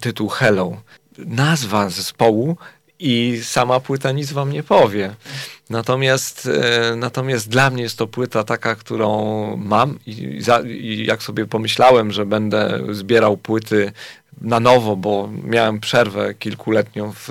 tytuł 0.00 0.28
Hello. 0.28 0.76
Nazwa 1.18 1.88
zespołu 1.90 2.56
i 2.98 3.40
sama 3.42 3.80
płyta 3.80 4.12
nic 4.12 4.32
wam 4.32 4.52
nie 4.52 4.62
powie. 4.62 5.14
Natomiast, 5.70 6.48
e, 6.62 6.96
natomiast 6.96 7.48
dla 7.48 7.70
mnie 7.70 7.82
jest 7.82 7.98
to 7.98 8.06
płyta 8.06 8.44
taka, 8.44 8.74
którą 8.74 9.56
mam 9.56 9.98
i, 10.06 10.40
za, 10.40 10.60
i 10.60 11.04
jak 11.06 11.22
sobie 11.22 11.46
pomyślałem, 11.46 12.12
że 12.12 12.26
będę 12.26 12.80
zbierał 12.90 13.36
płyty 13.36 13.92
na 14.40 14.60
nowo, 14.60 14.96
bo 14.96 15.30
miałem 15.44 15.80
przerwę 15.80 16.34
kilkuletnią 16.34 17.12
w, 17.12 17.28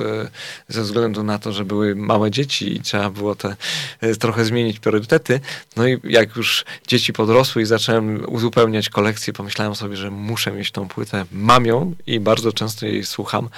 ze 0.67 0.81
względu 0.81 1.23
na 1.23 1.39
to, 1.39 1.51
że 1.51 1.65
były 1.65 1.95
małe 1.95 2.31
dzieci 2.31 2.75
i 2.75 2.81
trzeba 2.81 3.09
było 3.09 3.35
te, 3.35 3.55
e, 4.01 4.15
trochę 4.15 4.45
zmienić 4.45 4.79
priorytety. 4.79 5.39
No 5.77 5.87
i 5.87 5.99
jak 6.03 6.35
już 6.35 6.65
dzieci 6.87 7.13
podrosły 7.13 7.61
i 7.61 7.65
zacząłem 7.65 8.25
uzupełniać 8.27 8.89
kolekcję, 8.89 9.33
pomyślałem 9.33 9.75
sobie, 9.75 9.97
że 9.97 10.11
muszę 10.11 10.51
mieć 10.51 10.71
tą 10.71 10.87
płytę. 10.87 11.25
Mam 11.31 11.65
ją 11.65 11.93
i 12.07 12.19
bardzo 12.19 12.53
często 12.53 12.85
jej 12.85 13.05
słucham, 13.05 13.49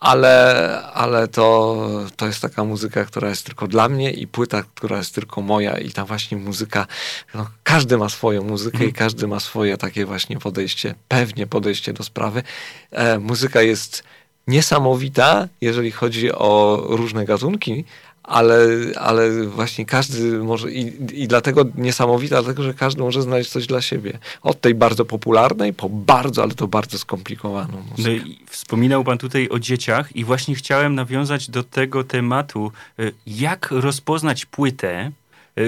ale, 0.00 0.82
ale 0.94 1.28
to, 1.28 1.76
to 2.16 2.26
jest 2.26 2.40
taka 2.40 2.64
muzyka, 2.64 3.04
która 3.04 3.28
jest 3.28 3.46
tylko 3.46 3.68
dla 3.68 3.88
mnie 3.88 4.10
i 4.10 4.26
płyta, 4.26 4.62
która 4.74 4.96
jest 4.96 5.14
tylko 5.14 5.42
moja 5.42 5.78
i 5.78 5.90
ta 5.90 6.04
właśnie 6.04 6.38
muzyka, 6.38 6.86
no, 7.34 7.46
każdy 7.62 7.98
ma 7.98 8.08
swoją 8.08 8.42
muzykę 8.42 8.78
i 8.78 8.88
mhm. 8.88 8.92
każdy 8.92 9.26
ma 9.26 9.40
swoje 9.40 9.76
takie 9.76 10.06
właśnie 10.06 10.38
podejście, 10.38 10.94
pewnie 11.08 11.46
podejście 11.46 11.92
do 11.92 12.04
sprawy. 12.04 12.42
E, 12.90 13.18
muzyka 13.18 13.62
jest 13.62 14.02
niesamowita, 14.46 15.48
jeżeli 15.60 15.90
chodzi 15.90 16.32
o 16.32 16.82
różne 16.88 17.24
gatunki, 17.24 17.84
ale, 18.22 18.66
ale 18.96 19.46
właśnie 19.46 19.86
każdy 19.86 20.38
może 20.38 20.72
i, 20.72 20.92
i 21.22 21.28
dlatego 21.28 21.64
niesamowita, 21.74 22.42
dlatego 22.42 22.62
że 22.62 22.74
każdy 22.74 23.02
może 23.02 23.22
znaleźć 23.22 23.50
coś 23.50 23.66
dla 23.66 23.82
siebie. 23.82 24.18
Od 24.42 24.60
tej 24.60 24.74
bardzo 24.74 25.04
popularnej 25.04 25.74
po 25.74 25.88
bardzo, 25.88 26.42
ale 26.42 26.54
to 26.54 26.68
bardzo 26.68 26.98
skomplikowaną 26.98 27.82
muzykę. 27.90 28.24
No 28.26 28.34
wspominał 28.50 29.04
pan 29.04 29.18
tutaj 29.18 29.48
o 29.48 29.58
dzieciach 29.58 30.16
i 30.16 30.24
właśnie 30.24 30.54
chciałem 30.54 30.94
nawiązać 30.94 31.50
do 31.50 31.62
tego 31.62 32.04
tematu, 32.04 32.72
e, 32.98 33.02
jak 33.26 33.68
rozpoznać 33.70 34.46
płytę, 34.46 35.10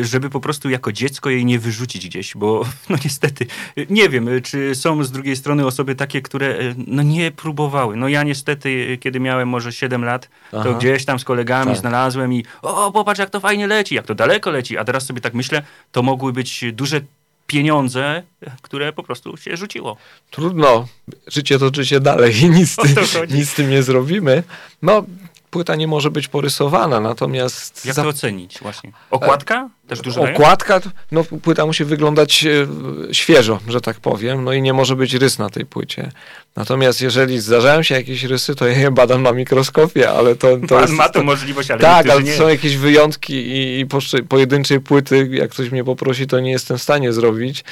żeby 0.03 0.31
po 0.31 0.41
prostu 0.41 0.71
jako 0.71 0.93
dziecko 0.93 1.31
jej 1.31 1.45
nie 1.45 1.59
wyrzucić 1.59 2.09
gdzieś, 2.09 2.37
bo 2.37 2.64
no 2.91 2.97
niestety, 3.05 3.47
nie 3.91 4.09
wiem, 4.09 4.29
e, 4.29 4.41
czy 4.41 4.75
są 4.75 5.05
z 5.05 5.11
drugiej 5.11 5.37
strony 5.37 5.67
osoby 5.67 5.95
takie, 5.95 6.23
które 6.23 6.47
e, 6.47 6.75
no 6.87 7.03
nie 7.03 7.31
próbowały. 7.31 7.97
No 7.97 8.09
ja 8.09 8.23
niestety, 8.23 8.99
kiedy 9.00 9.21
miałem 9.21 9.49
może 9.49 9.73
7 9.73 10.05
lat, 10.05 10.29
to 10.50 10.61
Aha. 10.61 10.73
gdzieś 10.79 11.05
tam 11.05 11.19
z 11.19 11.25
kolegami 11.25 11.71
tak. 11.71 11.81
znalazłem 11.81 12.33
i 12.33 12.45
o, 12.62 12.93
popatrz 12.93 13.21
jak 13.21 13.31
to 13.31 13.41
fajnie 13.41 13.67
leci, 13.67 13.95
jak 13.95 14.07
to 14.07 14.14
daleko 14.14 14.50
leci, 14.50 14.79
a 14.79 14.85
teraz 14.85 15.07
sobie 15.07 15.21
tak 15.21 15.35
myślę, 15.35 15.62
to 15.93 16.03
mogły 16.03 16.33
być 16.33 16.64
duże 16.73 17.00
pieniądze, 17.47 18.23
które 18.62 18.93
po 18.93 19.03
prostu 19.03 19.37
się 19.37 19.57
rzuciło. 19.57 19.97
Trudno. 20.31 20.88
Życie 21.26 21.59
toczy 21.59 21.87
się 21.87 22.00
dalej 22.00 22.41
i 22.41 22.50
nic, 22.50 22.76
nic 23.37 23.50
z 23.50 23.55
tym 23.55 23.71
nie 23.71 23.83
zrobimy. 23.83 24.43
No, 24.83 25.05
płyta 25.55 25.75
nie 25.77 25.87
może 25.87 26.11
być 26.11 26.29
porysowana, 26.29 27.01
natomiast... 27.01 27.87
Jak 27.87 27.95
za... 27.95 28.03
to 28.03 28.09
ocenić 28.09 28.59
właśnie? 28.63 28.93
Okładka? 29.11 29.71
Też 29.88 30.00
dużo 30.00 30.23
Okładka, 30.23 30.81
no 31.12 31.25
płyta 31.25 31.67
musi 31.67 31.85
wyglądać 31.85 32.45
e, 32.45 33.14
świeżo, 33.14 33.59
że 33.69 33.81
tak 33.81 34.00
powiem, 34.00 34.45
no 34.45 34.53
i 34.53 34.62
nie 34.62 34.73
może 34.73 34.97
być 34.97 35.14
rys 35.14 35.38
na 35.38 35.50
tej 35.50 35.67
płycie. 35.67 36.12
Natomiast 36.57 37.00
jeżeli 37.00 37.41
zdarzają 37.41 37.83
się 37.83 37.95
jakieś 37.95 38.25
rysy, 38.25 38.55
to 38.55 38.67
ja 38.67 38.79
je 38.79 38.91
badam 38.91 39.23
na 39.23 39.33
mikroskopie, 39.33 40.11
ale 40.11 40.37
to, 40.37 40.57
to 40.57 40.67
Pan 40.67 40.81
jest... 40.81 40.93
ma 40.95 41.09
to 41.09 41.25
możliwość, 41.25 41.71
ale 41.71 41.81
Tak, 41.81 42.09
ale 42.09 42.23
nie. 42.23 42.37
są 42.37 42.49
jakieś 42.49 42.76
wyjątki 42.76 43.35
i, 43.35 43.81
i 43.81 43.87
pojedynczej 44.29 44.81
płyty, 44.81 45.29
jak 45.33 45.50
ktoś 45.50 45.71
mnie 45.71 45.85
poprosi, 45.85 46.26
to 46.26 46.41
nie 46.41 46.50
jestem 46.50 46.79
w 46.79 46.83
stanie 46.83 47.12
zrobić 47.12 47.64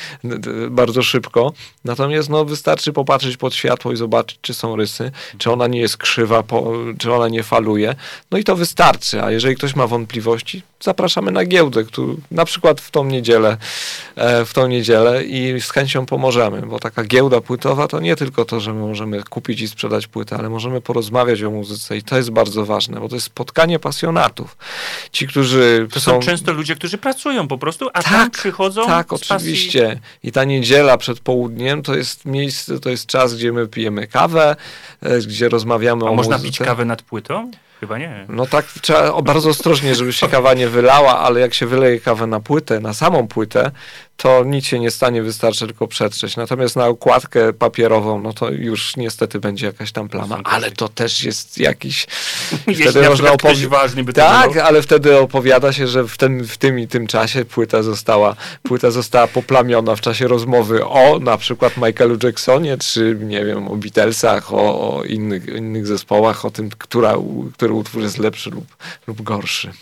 bardzo 0.71 1.03
szybko. 1.03 1.53
Natomiast 1.85 2.29
no, 2.29 2.45
wystarczy 2.45 2.93
popatrzeć 2.93 3.37
pod 3.37 3.55
światło 3.55 3.93
i 3.93 3.97
zobaczyć, 3.97 4.39
czy 4.43 4.55
są 4.55 4.77
rysy, 4.77 5.11
czy 5.39 5.51
ona 5.51 5.67
nie 5.67 5.81
jest 5.81 5.97
krzywa, 5.97 6.43
po, 6.43 6.73
czy 6.99 7.13
ona 7.13 7.29
nie 7.29 7.43
faluje. 7.43 7.95
No 8.31 8.39
i 8.39 8.45
to 8.45 8.57
wystarczy, 8.57 9.23
a 9.23 9.31
jeżeli 9.31 9.57
ktoś 9.57 9.77
ma 9.77 9.87
wątpliwości, 9.87 10.63
zapraszamy 10.81 11.33
na 11.33 11.45
giełdę, 11.45 11.85
na 12.31 12.45
przykład 12.45 12.81
w 12.81 12.91
tą 12.91 13.05
niedzielę, 13.05 13.57
e, 14.17 14.45
w 14.45 14.53
tą 14.55 14.67
niedzielę 14.67 15.25
i 15.25 15.61
z 15.61 15.71
chęcią 15.71 16.07
pomożemy, 16.07 16.63
bo 16.63 16.79
taka 16.79 17.05
giełda 17.05 17.41
płytowa 17.41 17.89
to 17.89 18.01
nie 18.01 18.17
tylko 18.17 18.45
to, 18.45 18.61
że 18.61 18.73
my 18.73 18.81
możemy 18.81 19.23
kupić 19.23 19.61
i 19.61 19.69
sprzedać 19.69 20.07
płytę, 20.07 20.37
ale 20.37 20.49
możemy 20.49 20.81
porozmawiać 20.81 21.43
o 21.43 21.51
muzyce 21.51 21.97
i 21.97 22.03
to 22.03 22.17
jest 22.17 22.31
bardzo 22.31 22.65
ważne, 22.67 23.01
bo 23.01 23.09
to 23.09 23.15
jest 23.15 23.27
spotkanie 23.27 23.79
pasjonatów. 23.79 24.57
Ci, 25.13 25.27
którzy 25.27 25.89
To 25.93 26.01
są, 26.01 26.13
są 26.13 26.21
często 26.21 26.53
ludzie, 26.53 26.77
którzy 26.77 26.99
pracują 26.99 27.49
po 27.49 27.59
prostu, 27.59 27.89
a 27.89 28.03
tak, 28.03 28.13
tam 28.13 28.31
przychodzą 28.31 28.87
Tak, 28.87 29.13
oczywiście. 29.13 29.83
Pasji... 29.83 30.01
I 30.23 30.33
ta 30.33 30.45
niedziela 30.45 30.97
przed 30.97 31.21
południem 31.21 31.83
to 31.83 31.95
jest 31.95 32.25
miejsce, 32.25 32.81
to 32.81 32.91
jest 32.91 33.07
czas, 33.07 33.35
gdzie 33.35 33.53
my 33.53 33.69
pijemy 33.69 34.07
kawę, 34.07 34.57
e, 35.03 35.19
gdzie 35.19 35.49
rozmawiamy 35.49 36.05
a 36.07 36.09
o 36.09 36.15
można 36.15 36.37
muzyce. 36.37 36.59
pić 36.59 36.67
kawę 36.67 36.85
nad 36.85 37.03
płytą? 37.03 37.51
Chyba 37.83 37.99
nie. 37.99 38.27
No 38.29 38.47
tak, 38.47 38.67
trzeba 38.67 39.23
bardzo 39.23 39.51
ostrożnie, 39.51 39.95
żeby 39.95 40.13
się 40.13 40.29
kawa 40.29 40.55
nie 40.55 40.69
wylała, 40.69 41.19
ale 41.19 41.41
jak 41.41 41.55
się 41.55 41.67
wyleje 41.67 42.01
kawę 42.01 42.27
na 42.27 42.41
płytę, 42.41 42.81
na 42.81 42.95
samą 42.95 43.29
płytę, 43.29 43.71
to 44.17 44.45
nic 44.45 44.67
się 44.67 44.79
nie 44.79 44.91
stanie, 44.91 45.23
wystarczy 45.23 45.67
tylko 45.67 45.89
przetrzeć. 45.89 46.37
Natomiast 46.37 46.77
na 46.77 46.87
okładkę 46.87 47.53
papierową, 47.53 48.21
no 48.21 48.33
to 48.33 48.51
już 48.51 48.97
niestety 48.97 49.41
będzie 49.41 49.67
jakaś 49.67 49.93
tam 49.93 50.09
plama, 50.09 50.41
ale 50.45 50.71
to 50.71 50.89
też 50.89 51.25
jest 51.25 51.59
jakiś... 51.59 52.07
Jeśli 52.67 52.85
wtedy 52.85 53.09
można 53.09 53.31
opowi- 53.33 53.67
ważny 53.67 54.05
by 54.05 54.13
Tak, 54.13 54.57
ale 54.57 54.83
wtedy 54.83 55.19
opowiada 55.19 55.73
się, 55.73 55.87
że 55.87 56.05
w, 56.05 56.17
ten, 56.17 56.45
w 56.45 56.59
tym 56.59 56.79
i 56.79 56.89
tym 56.89 57.07
czasie 57.07 57.45
płyta 57.45 57.83
została, 57.83 58.37
płyta 58.63 58.91
została 58.91 59.27
poplamiona 59.27 59.97
w 59.97 60.01
czasie 60.01 60.29
rozmowy 60.29 60.85
o 60.85 61.19
na 61.19 61.37
przykład 61.37 61.77
Michaelu 61.77 62.19
Jacksonie, 62.23 62.79
czy 62.79 63.17
nie 63.21 63.45
wiem, 63.45 63.69
o 63.69 63.77
Beatlesach, 63.77 64.55
o, 64.55 64.97
o 64.99 65.05
innych, 65.05 65.47
innych 65.47 65.87
zespołach, 65.87 66.45
o 66.45 66.51
tym, 66.51 66.71
która, 66.79 67.15
który 67.53 67.73
utwór 67.73 68.03
jest 68.03 68.19
lepszy 68.19 68.51
lub, 68.51 68.77
lub 69.07 69.23
gorszy. 69.23 69.73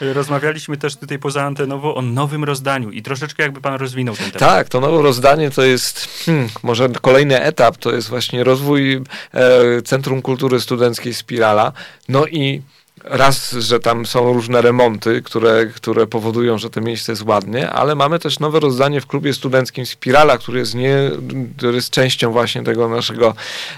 Rozmawialiśmy 0.00 0.76
też 0.76 0.96
tutaj 0.96 1.18
poza 1.18 1.42
antenowo 1.42 1.94
o 1.94 2.02
nowym 2.02 2.44
rozdaniu 2.44 2.90
i 2.90 3.02
troszeczkę 3.02 3.42
jakby 3.42 3.60
pan 3.60 3.74
rozwinął 3.74 4.16
ten 4.16 4.30
temat. 4.30 4.38
Tak, 4.38 4.68
to 4.68 4.80
nowe 4.80 5.02
rozdanie 5.02 5.50
to 5.50 5.62
jest 5.62 6.08
hmm, 6.24 6.48
może 6.62 6.88
kolejny 6.88 7.42
etap, 7.42 7.76
to 7.76 7.92
jest 7.92 8.08
właśnie 8.08 8.44
rozwój 8.44 9.02
e, 9.34 9.82
Centrum 9.82 10.22
Kultury 10.22 10.60
Studenckiej 10.60 11.14
Spirala. 11.14 11.72
No 12.08 12.26
i 12.26 12.62
raz, 13.06 13.52
że 13.52 13.80
tam 13.80 14.06
są 14.06 14.32
różne 14.32 14.62
remonty, 14.62 15.22
które, 15.22 15.66
które 15.66 16.06
powodują, 16.06 16.58
że 16.58 16.70
to 16.70 16.80
miejsce 16.80 17.12
jest 17.12 17.22
ładnie, 17.22 17.70
ale 17.70 17.94
mamy 17.94 18.18
też 18.18 18.38
nowe 18.38 18.60
rozdanie 18.60 19.00
w 19.00 19.06
klubie 19.06 19.34
studenckim 19.34 19.86
Spirala, 19.86 20.38
który 20.38 20.58
jest, 20.58 20.74
nie, 20.74 21.10
który 21.56 21.74
jest 21.74 21.90
częścią 21.90 22.32
właśnie 22.32 22.62
tego 22.62 22.88
naszego 22.88 23.34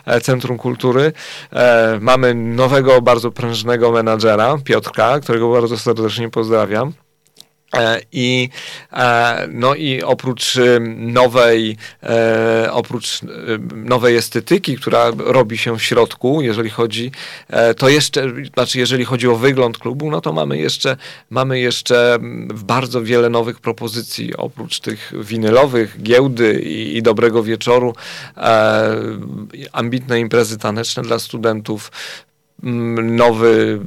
e, 0.06 0.20
Centrum 0.20 0.58
Kultury. 0.58 1.12
E, 1.52 1.99
mamy 2.00 2.35
nowego, 2.35 3.02
bardzo 3.02 3.30
prężnego 3.30 3.92
menadżera, 3.92 4.58
Piotrka, 4.64 5.20
którego 5.20 5.52
bardzo 5.52 5.78
serdecznie 5.78 6.30
pozdrawiam. 6.30 6.92
E, 7.77 8.01
I, 8.13 8.49
e, 8.93 9.49
no 9.53 9.75
i 9.75 10.03
oprócz 10.03 10.59
nowej, 10.97 11.77
e, 12.03 12.69
oprócz 12.73 13.21
nowej 13.75 14.17
estetyki, 14.17 14.77
która 14.77 15.11
robi 15.17 15.59
się 15.59 15.79
w 15.79 15.83
środku, 15.83 16.43
jeżeli 16.43 16.71
chodzi, 16.71 17.11
to 17.77 17.89
jeszcze, 17.89 18.33
znaczy 18.55 18.79
jeżeli 18.79 19.05
chodzi 19.05 19.29
o 19.29 19.37
wygląd 19.37 19.79
klubu, 19.79 20.11
no 20.11 20.21
to 20.21 20.33
mamy 20.33 20.59
jeszcze, 20.59 20.97
mamy 21.31 21.61
jeszcze 21.61 22.19
bardzo 22.55 23.03
wiele 23.03 23.31
nowych 23.31 23.61
propozycji, 23.61 24.37
oprócz 24.37 24.81
tych 24.81 25.13
winylowych, 25.21 26.03
giełdy 26.03 26.61
i, 26.61 26.97
i 26.97 27.03
dobrego 27.03 27.43
wieczoru, 27.43 27.95
ambitne 29.73 30.21
imprezy 30.21 30.59
taneczne 30.59 31.03
dla 31.03 31.19
studentów, 31.19 31.91
nowy, 32.62 33.81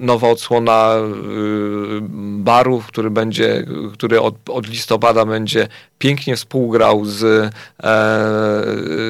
nowa 0.00 0.28
odsłona 0.28 0.96
y, 0.96 2.00
baru, 2.38 2.82
który 2.86 3.10
będzie, 3.10 3.66
który 3.92 4.20
od, 4.20 4.34
od 4.50 4.68
listopada 4.68 5.24
będzie 5.24 5.68
pięknie 6.04 6.36
współgrał 6.36 7.04
z, 7.04 7.22
e, 7.24 7.50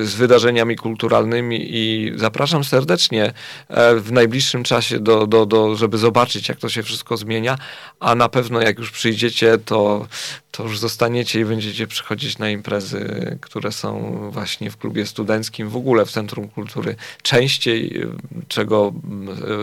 z 0.04 0.14
wydarzeniami 0.14 0.76
kulturalnymi 0.76 1.66
i 1.70 2.12
zapraszam 2.16 2.64
serdecznie 2.64 3.32
e, 3.68 3.96
w 3.96 4.12
najbliższym 4.12 4.64
czasie, 4.64 5.00
do, 5.00 5.26
do, 5.26 5.46
do, 5.46 5.76
żeby 5.76 5.98
zobaczyć, 5.98 6.48
jak 6.48 6.58
to 6.58 6.68
się 6.68 6.82
wszystko 6.82 7.16
zmienia, 7.16 7.58
a 8.00 8.14
na 8.14 8.28
pewno 8.28 8.60
jak 8.60 8.78
już 8.78 8.90
przyjdziecie, 8.90 9.58
to, 9.58 10.06
to 10.50 10.62
już 10.62 10.78
zostaniecie 10.78 11.40
i 11.40 11.44
będziecie 11.44 11.86
przychodzić 11.86 12.38
na 12.38 12.50
imprezy, 12.50 13.38
które 13.40 13.72
są 13.72 14.18
właśnie 14.30 14.70
w 14.70 14.76
klubie 14.76 15.06
studenckim, 15.06 15.68
w 15.68 15.76
ogóle 15.76 16.06
w 16.06 16.10
Centrum 16.10 16.48
Kultury. 16.48 16.96
Częściej, 17.22 18.06
czego 18.48 18.73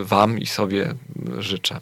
Wam 0.04 0.40
i 0.40 0.46
sobie 0.46 0.94
życzę. 1.38 1.80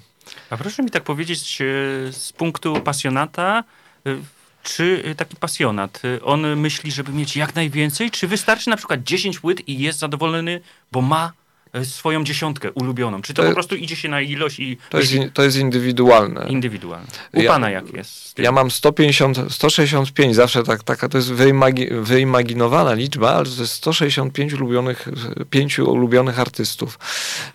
A 0.50 0.58
proszę 0.58 0.84
mi 0.84 0.90
tak 0.90 1.04
powiedzieć 1.04 1.62
e, 1.62 1.66
z 2.14 2.34
punktu 2.34 2.82
pasjonata, 2.82 3.64
e, 4.06 4.18
czy 4.64 5.16
taki 5.18 5.36
pasjonat, 5.36 6.02
e, 6.06 6.22
on 6.22 6.56
myśli, 6.56 6.92
żeby 6.92 7.12
mieć 7.12 7.36
jak 7.36 7.56
najwięcej, 7.56 8.12
czy 8.12 8.28
wystarczy 8.28 8.70
na 8.70 8.78
przykład 8.78 9.04
10 9.04 9.40
płyt 9.40 9.70
i 9.70 9.80
jest 9.80 10.00
zadowolony, 10.00 10.62
bo 10.92 11.02
ma 11.02 11.26
e, 11.28 11.39
swoją 11.84 12.24
dziesiątkę 12.24 12.72
ulubioną? 12.72 13.22
Czy 13.22 13.34
to, 13.34 13.42
To- 13.42 13.48
po 13.48 13.54
prostu 13.54 13.76
idzie 13.76 13.96
się 13.96 14.10
na 14.10 14.22
ilość 14.22 14.60
i 14.60 14.78
To 14.90 15.00
jest, 15.00 15.14
to 15.34 15.44
jest 15.44 15.58
indywidualne. 15.58 16.46
indywidualne? 16.50 17.08
U 17.34 17.42
Ja- 17.42 17.52
pana 17.52 17.70
jak 17.70 17.94
jest? 17.94 18.40
Ja 18.40 18.52
mam 18.52 18.72
150, 18.72 19.38
165, 19.50 20.36
zawsze 20.36 20.64
tak, 20.64 20.84
taka 20.84 21.10
to 21.10 21.18
jest 21.18 21.34
wyimagi, 21.34 21.88
wyimaginowana 22.02 22.94
liczba, 22.94 23.32
ale 23.34 23.46
to 23.46 23.62
jest 23.62 23.74
165 23.74 24.54
ulubionych, 24.54 25.08
pięciu 25.50 25.92
ulubionych 25.92 26.40
artystów, 26.40 27.00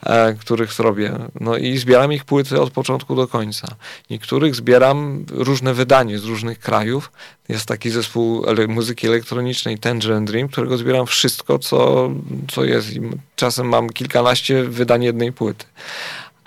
e, 0.03 0.35
których 0.35 0.79
robię. 0.79 1.13
No 1.41 1.57
i 1.57 1.79
zbieram 1.79 2.13
ich 2.13 2.25
płyty 2.25 2.61
od 2.61 2.71
początku 2.71 3.15
do 3.15 3.29
końca. 3.29 3.69
Niektórych 4.11 4.55
zbieram 4.55 5.25
różne 5.31 5.75
wydanie 5.75 6.19
z 6.19 6.25
różnych 6.25 6.59
krajów. 6.59 7.13
Jest 7.49 7.67
taki 7.67 7.91
zespół 7.91 8.45
muzyki 8.69 9.07
elektronicznej 9.07 9.79
Tangerine 9.79 10.25
Dream, 10.25 10.49
którego 10.49 10.77
zbieram 10.77 11.07
wszystko, 11.07 11.59
co, 11.59 12.11
co 12.51 12.65
jest. 12.65 12.93
I 12.93 13.01
czasem 13.37 13.69
mam 13.69 13.91
kilkanaście 13.91 14.65
wydań 14.65 15.05
jednej 15.05 15.33
płyty. 15.33 15.65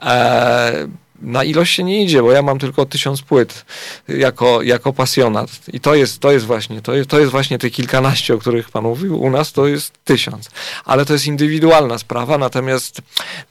E, 0.02 0.88
na 1.22 1.44
ilość 1.44 1.76
się 1.76 1.84
nie 1.84 2.04
idzie, 2.04 2.22
bo 2.22 2.32
ja 2.32 2.42
mam 2.42 2.60
tylko 2.60 2.86
tysiąc 2.86 3.22
płyt 3.22 3.66
jako, 4.08 4.62
jako 4.62 4.94
pasjonat. 4.94 5.50
I 5.74 5.80
to 5.80 5.96
jest, 5.96 6.20
to 6.20 6.32
jest 6.32 6.46
właśnie, 6.46 6.82
to 6.82 6.94
jest, 6.94 7.10
to 7.10 7.20
jest 7.20 7.32
właśnie 7.32 7.60
te 7.60 7.70
kilkanaście, 7.70 8.34
o 8.34 8.38
których 8.38 8.70
pan 8.70 8.84
mówił. 8.84 9.22
U 9.22 9.30
nas 9.30 9.52
to 9.52 9.68
jest 9.68 9.94
tysiąc. 10.04 10.50
Ale 10.86 11.06
to 11.06 11.14
jest 11.14 11.28
indywidualna 11.28 11.98
sprawa, 11.98 12.38
natomiast 12.38 13.02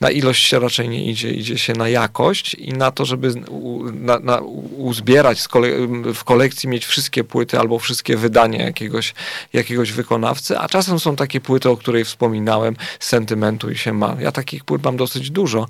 na 0.01 0.11
ilość 0.11 0.47
się 0.47 0.59
raczej 0.59 0.89
nie 0.89 1.11
idzie. 1.11 1.31
Idzie 1.31 1.59
się 1.59 1.73
na 1.73 1.89
jakość 1.89 2.55
i 2.55 2.73
na 2.73 2.91
to, 2.91 3.05
żeby 3.05 3.33
u, 3.49 3.85
na, 3.93 4.19
na, 4.19 4.41
uzbierać 4.77 5.49
kole, 5.49 5.69
w 6.15 6.25
kolekcji, 6.25 6.69
mieć 6.69 6.87
wszystkie 6.87 7.25
płyty 7.25 7.59
albo 7.59 7.79
wszystkie 7.79 8.17
wydania 8.17 8.65
jakiegoś, 8.65 9.15
jakiegoś 9.53 9.93
wykonawcy, 9.93 10.59
a 10.59 10.69
czasem 10.69 11.01
są 11.01 11.17
takie 11.17 11.41
płyty, 11.41 11.71
o 11.71 11.77
której 11.77 12.05
wspominałem, 12.05 12.77
sentymentu 13.01 13.71
i 13.71 13.77
się 13.77 13.93
ma. 13.93 14.17
Ja 14.21 14.33
takich 14.33 14.65
płyt 14.65 14.85
mam 14.85 14.97
dosyć 14.97 15.31
dużo, 15.31 15.67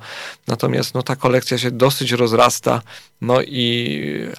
natomiast 0.46 0.94
no, 0.94 1.02
ta 1.02 1.16
kolekcja 1.16 1.58
się 1.58 1.70
dosyć 1.86 2.12
rozrasta, 2.12 2.82
no 3.20 3.42
i, 3.42 3.68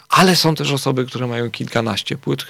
ale 0.09 0.35
są 0.35 0.55
też 0.55 0.71
osoby, 0.71 1.05
które 1.05 1.27
mają 1.27 1.51
kilkanaście 1.51 2.17
płyt. 2.17 2.45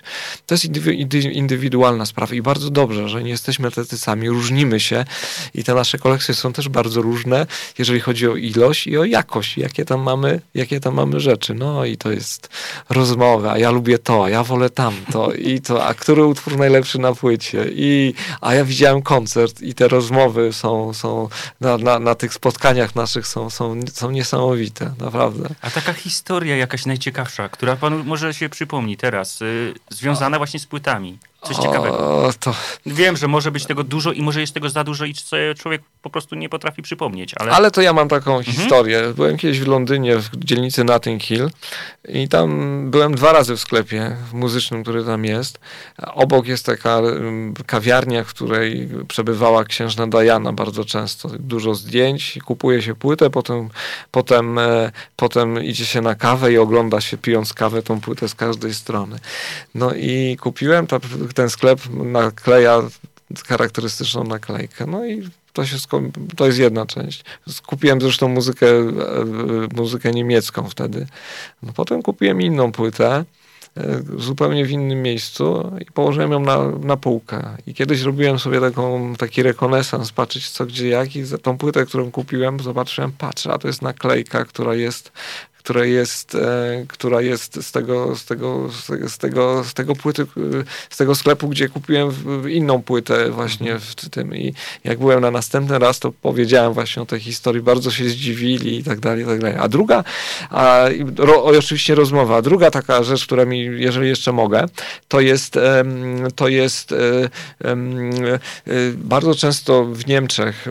To 0.45 0.55
jest 0.55 0.65
indywi- 0.65 0.97
indy- 1.05 1.31
indywidualna 1.31 2.05
sprawa 2.05 2.35
i 2.35 2.41
bardzo 2.41 2.69
dobrze, 2.69 3.09
że 3.09 3.23
nie 3.23 3.29
jesteśmy 3.29 3.71
tacy 3.71 3.97
sami, 3.97 4.29
różnimy 4.29 4.79
się 4.79 5.05
i 5.53 5.63
te 5.63 5.73
nasze 5.73 5.97
kolekcje 5.97 6.33
są 6.33 6.53
też 6.53 6.69
bardzo 6.69 7.01
różne, 7.01 7.45
jeżeli 7.77 7.99
chodzi 7.99 8.27
o 8.27 8.35
ilość 8.35 8.87
i 8.87 8.97
o 8.97 9.03
jakość, 9.05 9.57
jakie 9.57 9.85
tam 9.85 10.01
mamy, 10.01 10.41
jakie 10.53 10.79
tam 10.79 10.93
mamy 10.93 11.19
rzeczy. 11.19 11.53
No 11.53 11.85
i 11.85 11.97
to 11.97 12.11
jest 12.11 12.49
rozmowa, 12.89 13.51
a 13.51 13.57
ja 13.57 13.71
lubię 13.71 13.99
to, 13.99 14.25
a 14.25 14.29
ja 14.29 14.43
wolę 14.43 14.69
tamto 14.69 15.31
i 15.31 15.61
to, 15.61 15.85
a 15.85 15.93
który 15.93 16.25
utwór 16.25 16.57
najlepszy 16.57 16.99
na 16.99 17.13
płycie 17.13 17.65
i, 17.71 18.13
a 18.41 18.53
ja 18.53 18.65
widziałem 18.65 19.01
koncert 19.01 19.61
i 19.61 19.73
te 19.73 19.87
rozmowy 19.87 20.53
są, 20.53 20.93
są 20.93 21.29
na, 21.61 21.77
na, 21.77 21.99
na 21.99 22.15
tych 22.15 22.33
spotkaniach 22.33 22.95
naszych 22.95 23.27
są, 23.27 23.49
są, 23.49 23.79
są 23.93 24.11
niesamowite, 24.11 24.86
naprawdę. 24.99 25.49
A 25.61 25.69
taka 25.71 25.93
historia 25.93 26.55
jakaś 26.55 26.85
najciekawsza, 26.85 27.49
która 27.49 27.75
panu 27.75 28.03
może 28.03 28.33
się 28.33 28.49
przypomni 28.49 28.97
teraz, 28.97 29.41
y, 29.41 29.73
związana 29.89 30.37
właśnie 30.37 30.59
z 30.59 30.65
płytami. 30.65 31.17
Coś 31.41 31.57
ciekawego. 31.57 31.97
O, 31.97 32.33
to, 32.39 32.55
Wiem, 32.85 33.17
że 33.17 33.27
może 33.27 33.51
być 33.51 33.65
tego 33.65 33.83
dużo 33.83 34.11
i 34.11 34.21
może 34.21 34.41
jest 34.41 34.53
tego 34.53 34.69
za 34.69 34.83
dużo 34.83 35.05
i 35.05 35.13
co 35.13 35.37
człowiek 35.57 35.81
po 36.01 36.09
prostu 36.09 36.35
nie 36.35 36.49
potrafi 36.49 36.81
przypomnieć, 36.81 37.33
ale... 37.39 37.51
Ale 37.51 37.71
to 37.71 37.81
ja 37.81 37.93
mam 37.93 38.09
taką 38.09 38.37
Mhm. 38.37 38.57
historię. 38.57 39.13
Byłem 39.15 39.37
kiedyś 39.37 39.59
w 39.59 39.67
Londynie, 39.67 40.15
w 40.17 40.29
dzielnicy 40.37 40.83
Notting 40.83 41.23
Hill 41.23 41.49
i 42.09 42.27
tam 42.27 42.81
byłem 42.91 43.15
dwa 43.15 43.33
razy 43.33 43.55
w 43.55 43.59
sklepie 43.59 44.15
muzycznym, 44.33 44.83
który 44.83 45.03
tam 45.05 45.25
jest. 45.25 45.59
Obok 46.13 46.47
jest 46.47 46.65
taka 46.65 47.01
kawiarnia, 47.65 48.23
w 48.23 48.27
której 48.27 48.89
przebywała 49.07 49.63
księżna 49.63 50.07
Diana 50.07 50.53
bardzo 50.53 50.85
często. 50.85 51.29
Dużo 51.39 51.75
zdjęć, 51.75 52.39
kupuje 52.45 52.81
się 52.81 52.95
płytę, 52.95 53.29
potem, 53.29 53.69
potem, 54.11 54.59
e, 54.59 54.91
potem 55.15 55.63
idzie 55.63 55.85
się 55.85 56.01
na 56.01 56.15
kawę 56.15 56.53
i 56.53 56.57
ogląda 56.57 57.01
się, 57.01 57.17
pijąc 57.17 57.53
kawę, 57.53 57.83
tą 57.83 58.01
płytę 58.01 58.29
z 58.29 58.35
każdej 58.35 58.73
strony. 58.73 59.19
No 59.75 59.93
i 59.93 60.37
kupiłem, 60.41 60.87
ta, 60.87 60.99
ten 61.33 61.49
sklep 61.49 61.79
nakleja 61.89 62.81
charakterystyczną 63.47 64.23
naklejkę. 64.23 64.85
No 64.85 65.05
i 65.05 65.29
to, 65.53 65.65
się 65.65 65.77
to 66.35 66.45
jest 66.45 66.59
jedna 66.59 66.85
część. 66.85 67.23
Kupiłem 67.65 68.01
zresztą 68.01 68.27
muzykę, 68.27 68.67
e, 68.67 68.85
muzykę 69.75 70.11
niemiecką 70.11 70.69
wtedy. 70.69 71.07
No, 71.63 71.73
potem 71.73 72.01
kupiłem 72.01 72.41
inną 72.41 72.71
płytę, 72.71 73.25
e, 73.77 74.01
zupełnie 74.17 74.65
w 74.65 74.71
innym 74.71 75.01
miejscu 75.01 75.71
i 75.81 75.85
położyłem 75.85 76.31
ją 76.31 76.39
na, 76.39 76.67
na 76.67 76.97
półkę. 76.97 77.57
I 77.67 77.73
kiedyś 77.73 78.01
robiłem 78.01 78.39
sobie 78.39 78.61
taką, 78.61 79.13
taki 79.15 79.43
rekonesans, 79.43 80.11
patrzeć 80.11 80.49
co, 80.49 80.65
gdzie, 80.65 80.87
jak 80.87 81.15
i 81.15 81.23
tą 81.41 81.57
płytę, 81.57 81.85
którą 81.85 82.11
kupiłem, 82.11 82.59
zobaczyłem, 82.59 83.11
patrzę, 83.11 83.53
a 83.53 83.57
to 83.57 83.67
jest 83.67 83.81
naklejka, 83.81 84.45
która 84.45 84.75
jest 84.75 85.11
która 85.67 85.85
jest, 85.85 86.35
e, 86.35 86.85
która 86.87 87.21
jest 87.21 87.63
z 87.63 87.71
tego, 87.71 88.15
z 88.15 88.25
tego, 88.25 88.69
z 89.07 89.17
tego, 89.17 89.63
z 89.63 89.73
tego, 89.73 89.95
płyty, 89.95 90.25
z 90.89 90.97
tego 90.97 91.15
sklepu, 91.15 91.47
gdzie 91.47 91.69
kupiłem 91.69 92.11
inną 92.49 92.81
płytę 92.83 93.31
właśnie 93.31 93.79
w 93.79 93.95
tym. 93.95 94.35
I 94.35 94.53
jak 94.83 94.99
byłem 94.99 95.21
na 95.21 95.31
następny 95.31 95.79
raz, 95.79 95.99
to 95.99 96.11
powiedziałem 96.11 96.73
właśnie 96.73 97.01
o 97.01 97.05
tej 97.05 97.19
historii, 97.19 97.61
bardzo 97.61 97.91
się 97.91 98.09
zdziwili 98.09 98.79
i 98.79 98.83
tak 98.83 98.99
dalej, 98.99 99.23
i 99.23 99.27
tak 99.27 99.39
dalej. 99.39 99.57
A 99.59 99.67
druga, 99.67 100.03
a, 100.49 100.85
ro, 101.17 101.43
oczywiście 101.43 101.95
rozmowa, 101.95 102.37
a 102.37 102.41
druga 102.41 102.71
taka 102.71 103.03
rzecz, 103.03 103.25
która 103.25 103.45
mi, 103.45 103.59
jeżeli 103.59 104.09
jeszcze 104.09 104.31
mogę, 104.31 104.65
to 105.07 105.19
jest, 105.19 105.59
to 106.35 106.47
jest 106.47 106.91
e, 106.91 106.95
e, 107.65 107.77
bardzo 108.95 109.35
często 109.35 109.85
w 109.85 110.07
Niemczech 110.07 110.67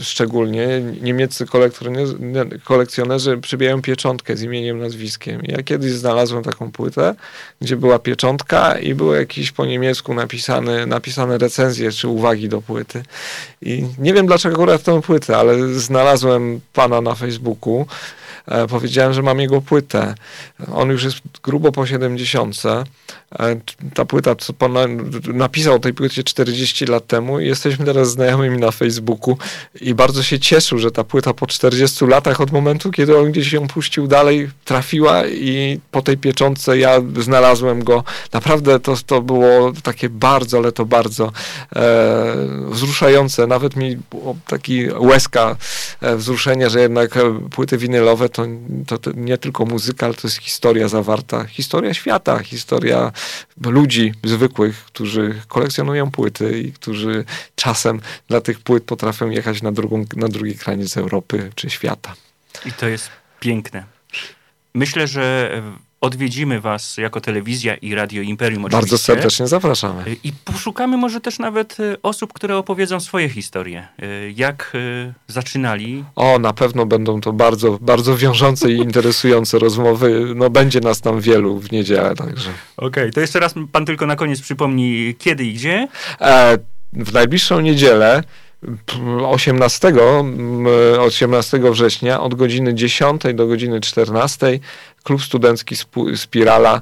szczególnie 0.00 0.82
niemieccy 1.02 1.46
kolekcjonerzy, 1.46 2.18
kolekcjonerzy 2.64 3.38
przybijają 3.38 3.82
pieczątkę 3.82 4.29
z 4.36 4.42
imieniem, 4.42 4.78
nazwiskiem. 4.78 5.40
Ja 5.44 5.62
kiedyś 5.62 5.92
znalazłem 5.92 6.42
taką 6.42 6.72
płytę, 6.72 7.14
gdzie 7.60 7.76
była 7.76 7.98
pieczątka 7.98 8.78
i 8.78 8.94
były 8.94 9.16
jakieś 9.16 9.52
po 9.52 9.66
niemiecku 9.66 10.14
napisane, 10.14 10.86
napisane 10.86 11.38
recenzje 11.38 11.92
czy 11.92 12.08
uwagi 12.08 12.48
do 12.48 12.62
płyty. 12.62 13.02
I 13.62 13.86
nie 13.98 14.14
wiem 14.14 14.26
dlaczego 14.26 14.54
akurat 14.54 14.82
tę 14.82 15.02
płytę, 15.02 15.36
ale 15.36 15.68
znalazłem 15.68 16.60
pana 16.72 17.00
na 17.00 17.14
Facebooku. 17.14 17.86
E, 18.46 18.66
powiedziałem, 18.66 19.12
że 19.12 19.22
mam 19.22 19.40
jego 19.40 19.60
płytę. 19.60 20.14
On 20.72 20.88
już 20.90 21.04
jest 21.04 21.16
grubo 21.42 21.72
po 21.72 21.86
70. 21.86 22.56
E, 22.66 23.56
Ta 23.94 24.04
płyta, 24.04 24.34
co 24.34 24.52
pan 24.52 24.72
na- 24.72 24.86
napisał 25.32 25.74
o 25.74 25.78
tej 25.78 25.94
płycie 25.94 26.24
40 26.24 26.86
lat 26.86 27.06
temu 27.06 27.40
i 27.40 27.46
jesteśmy 27.46 27.84
teraz 27.84 28.10
znajomymi 28.10 28.58
na 28.58 28.70
Facebooku 28.70 29.38
i 29.80 29.94
bardzo 29.94 30.22
się 30.22 30.38
cieszył, 30.38 30.78
że 30.78 30.90
ta 30.90 31.04
płyta 31.04 31.34
po 31.34 31.46
40 31.46 32.06
latach 32.06 32.40
od 32.40 32.52
momentu, 32.52 32.90
kiedy 32.90 33.18
on 33.18 33.32
gdzieś 33.32 33.52
ją 33.52 33.68
puścił 33.68 34.06
dalej, 34.06 34.50
trafiła 34.64 35.26
i 35.26 35.80
po 35.90 36.02
tej 36.02 36.16
pieczątce 36.16 36.78
ja 36.78 37.00
znalazłem 37.20 37.84
go. 37.84 38.04
Naprawdę 38.32 38.80
to, 38.80 38.94
to 39.06 39.22
było 39.22 39.72
takie 39.82 40.08
bardzo, 40.08 40.58
ale 40.58 40.72
to 40.72 40.84
bardzo 40.84 41.32
e, 41.76 42.34
wzruszające. 42.70 43.46
Nawet 43.46 43.76
mi 43.76 43.98
taki 44.46 44.86
łezka 44.98 45.56
e, 46.00 46.16
wzruszenia, 46.16 46.68
że 46.68 46.80
jednak 46.80 47.16
e, 47.16 47.40
płyty 47.50 47.78
winylowe 47.78 48.28
to, 48.30 48.46
to, 48.86 48.98
to 48.98 49.10
nie 49.14 49.38
tylko 49.38 49.64
muzyka, 49.66 50.06
ale 50.06 50.14
to 50.14 50.28
jest 50.28 50.36
historia 50.36 50.88
zawarta, 50.88 51.44
historia 51.44 51.94
świata, 51.94 52.38
historia 52.38 53.12
ludzi 53.60 54.12
zwykłych, 54.24 54.84
którzy 54.84 55.42
kolekcjonują 55.48 56.10
płyty 56.10 56.60
i 56.60 56.72
którzy 56.72 57.24
czasem 57.54 58.00
dla 58.28 58.40
tych 58.40 58.60
płyt 58.60 58.84
potrafią 58.84 59.30
jechać 59.30 59.62
na, 59.62 59.72
drugą, 59.72 60.04
na 60.16 60.28
drugi 60.28 60.54
kraniec 60.54 60.96
Europy 60.96 61.50
czy 61.54 61.70
świata. 61.70 62.14
I 62.66 62.72
to 62.72 62.88
jest 62.88 63.10
piękne. 63.40 63.84
Myślę, 64.74 65.06
że 65.06 65.52
odwiedzimy 66.00 66.60
was 66.60 66.96
jako 66.96 67.20
telewizja 67.20 67.74
i 67.74 67.94
Radio 67.94 68.22
Imperium 68.22 68.64
oczywiście. 68.64 68.80
Bardzo 68.80 68.98
serdecznie 68.98 69.46
zapraszamy. 69.48 70.02
E, 70.02 70.12
I 70.24 70.32
poszukamy 70.44 70.96
może 70.96 71.20
też 71.20 71.38
nawet 71.38 71.80
e, 71.80 71.96
osób, 72.02 72.32
które 72.32 72.56
opowiedzą 72.56 73.00
swoje 73.00 73.28
historie. 73.28 73.88
E, 73.98 74.30
Jak 74.30 74.72
zaczynali. 75.28 76.04
O, 76.16 76.38
na 76.38 76.52
pewno 76.52 76.86
będą 76.86 77.20
to 77.20 77.32
bardzo, 77.32 77.78
bardzo 77.80 78.16
wiążące 78.16 78.72
i 78.72 78.76
interesujące 78.76 79.58
rozmowy. 79.66 80.32
No, 80.36 80.50
będzie 80.50 80.80
nas 80.80 81.00
tam 81.00 81.20
wielu 81.20 81.58
w 81.58 81.72
niedzielę, 81.72 82.14
także. 82.14 82.50
Okej, 82.76 83.12
to 83.12 83.20
jeszcze 83.20 83.40
raz 83.40 83.54
pan 83.72 83.84
tylko 83.86 84.06
na 84.06 84.16
koniec 84.16 84.40
przypomni 84.40 85.14
kiedy 85.18 85.44
i 85.44 85.54
gdzie. 85.54 85.88
E, 86.20 86.58
w 86.92 87.12
najbliższą 87.12 87.60
niedzielę, 87.60 88.22
18, 89.26 89.88
m, 89.88 90.66
18 90.98 91.58
września, 91.70 92.20
od 92.20 92.34
godziny 92.34 92.74
10 92.74 93.22
do 93.34 93.46
godziny 93.46 93.80
14, 93.80 94.58
klub 95.02 95.22
studencki 95.22 95.74
Spirala 96.16 96.80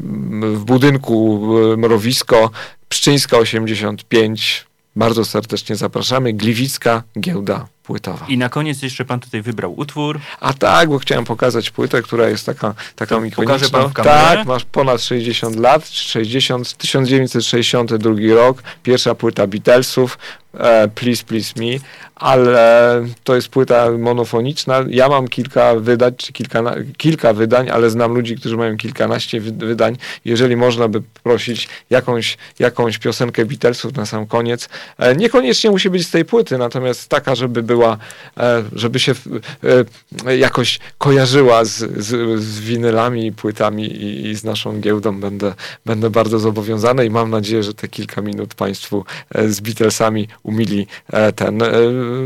m, 0.00 0.56
w 0.56 0.64
budynku 0.64 1.40
e, 1.72 1.76
Mrowisko, 1.76 2.50
Pszczyńska 2.88 3.36
85. 3.38 4.68
Bardzo 4.96 5.24
serdecznie 5.24 5.76
zapraszamy. 5.76 6.32
Gliwicka 6.32 7.02
Giełda 7.20 7.66
Płytowa. 7.82 8.26
I 8.28 8.38
na 8.38 8.48
koniec 8.48 8.82
jeszcze 8.82 9.04
pan 9.04 9.20
tutaj 9.20 9.42
wybrał 9.42 9.78
utwór. 9.78 10.20
A 10.40 10.52
tak, 10.52 10.88
bo 10.88 10.98
chciałem 10.98 11.24
pokazać 11.24 11.70
płytę, 11.70 12.02
która 12.02 12.28
jest 12.28 12.46
taka, 12.46 12.74
taką 12.96 13.24
ikoniczną. 13.24 13.44
pokaże 13.44 13.68
pan 13.68 13.88
w 13.90 13.94
tak, 13.94 14.46
masz 14.46 14.64
ponad 14.64 15.02
60 15.02 15.56
lat, 15.56 15.88
60, 15.88 16.76
1962 16.76 18.12
rok, 18.34 18.62
pierwsza 18.82 19.14
płyta 19.14 19.46
Beatlesów, 19.46 20.18
e, 20.18 20.47
Please 20.94 21.24
Please 21.24 21.54
Me, 21.56 21.78
ale 22.18 23.06
to 23.24 23.34
jest 23.34 23.48
płyta 23.48 23.90
monofoniczna. 23.90 24.84
Ja 24.88 25.08
mam 25.08 25.28
kilka 25.28 25.74
wydań, 25.74 26.14
czy 26.16 26.32
kilka, 26.32 26.74
kilka 26.96 27.32
wydań, 27.32 27.70
ale 27.70 27.90
znam 27.90 28.14
ludzi, 28.14 28.36
którzy 28.36 28.56
mają 28.56 28.76
kilkanaście 28.76 29.40
wydań. 29.40 29.96
Jeżeli 30.24 30.56
można 30.56 30.88
by 30.88 31.02
prosić 31.22 31.68
jakąś, 31.90 32.36
jakąś 32.58 32.98
piosenkę 32.98 33.44
Beatlesów 33.46 33.96
na 33.96 34.06
sam 34.06 34.26
koniec, 34.26 34.68
e, 34.98 35.16
niekoniecznie 35.16 35.70
musi 35.70 35.90
być 35.90 36.06
z 36.06 36.10
tej 36.10 36.24
płyty, 36.24 36.58
natomiast 36.58 37.08
taka, 37.08 37.34
żeby 37.34 37.62
była, 37.62 37.98
e, 38.36 38.64
żeby 38.72 38.98
się 38.98 39.14
e, 40.26 40.36
jakoś 40.36 40.78
kojarzyła 40.98 41.64
z, 41.64 41.76
z, 42.04 42.40
z 42.42 42.60
winylami, 42.60 43.32
płytami 43.32 43.84
i, 43.84 44.26
i 44.26 44.34
z 44.34 44.44
naszą 44.44 44.80
giełdą, 44.80 45.20
będę, 45.20 45.54
będę 45.86 46.10
bardzo 46.10 46.38
zobowiązany 46.38 47.06
i 47.06 47.10
mam 47.10 47.30
nadzieję, 47.30 47.62
że 47.62 47.74
te 47.74 47.88
kilka 47.88 48.22
minut 48.22 48.54
Państwu 48.54 49.04
z 49.48 49.60
Beatlesami 49.60 50.28
umili 50.48 50.86
ten 51.36 51.60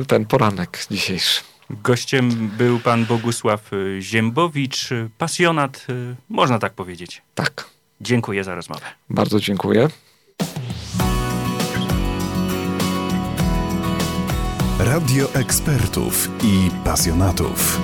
ten 0.07 0.25
poranek 0.27 0.87
dzisiejszy. 0.91 1.41
Gościem 1.71 2.51
był 2.59 2.79
pan 2.79 3.05
Bogusław 3.07 3.73
y, 3.73 3.99
Ziembowicz, 4.01 4.89
pasjonat, 5.19 5.87
można 6.29 6.59
tak 6.59 6.73
powiedzieć. 6.73 7.23
Tak. 7.35 7.71
Dziękuję 8.01 8.45
za 8.45 8.55
rozmowę. 8.55 8.87
Bardzo 9.11 9.41
dziękuję. 9.41 9.89
Radio 14.79 15.35
ekspertów 15.35 16.29
i 16.45 16.71
pasjonatów. 16.85 17.81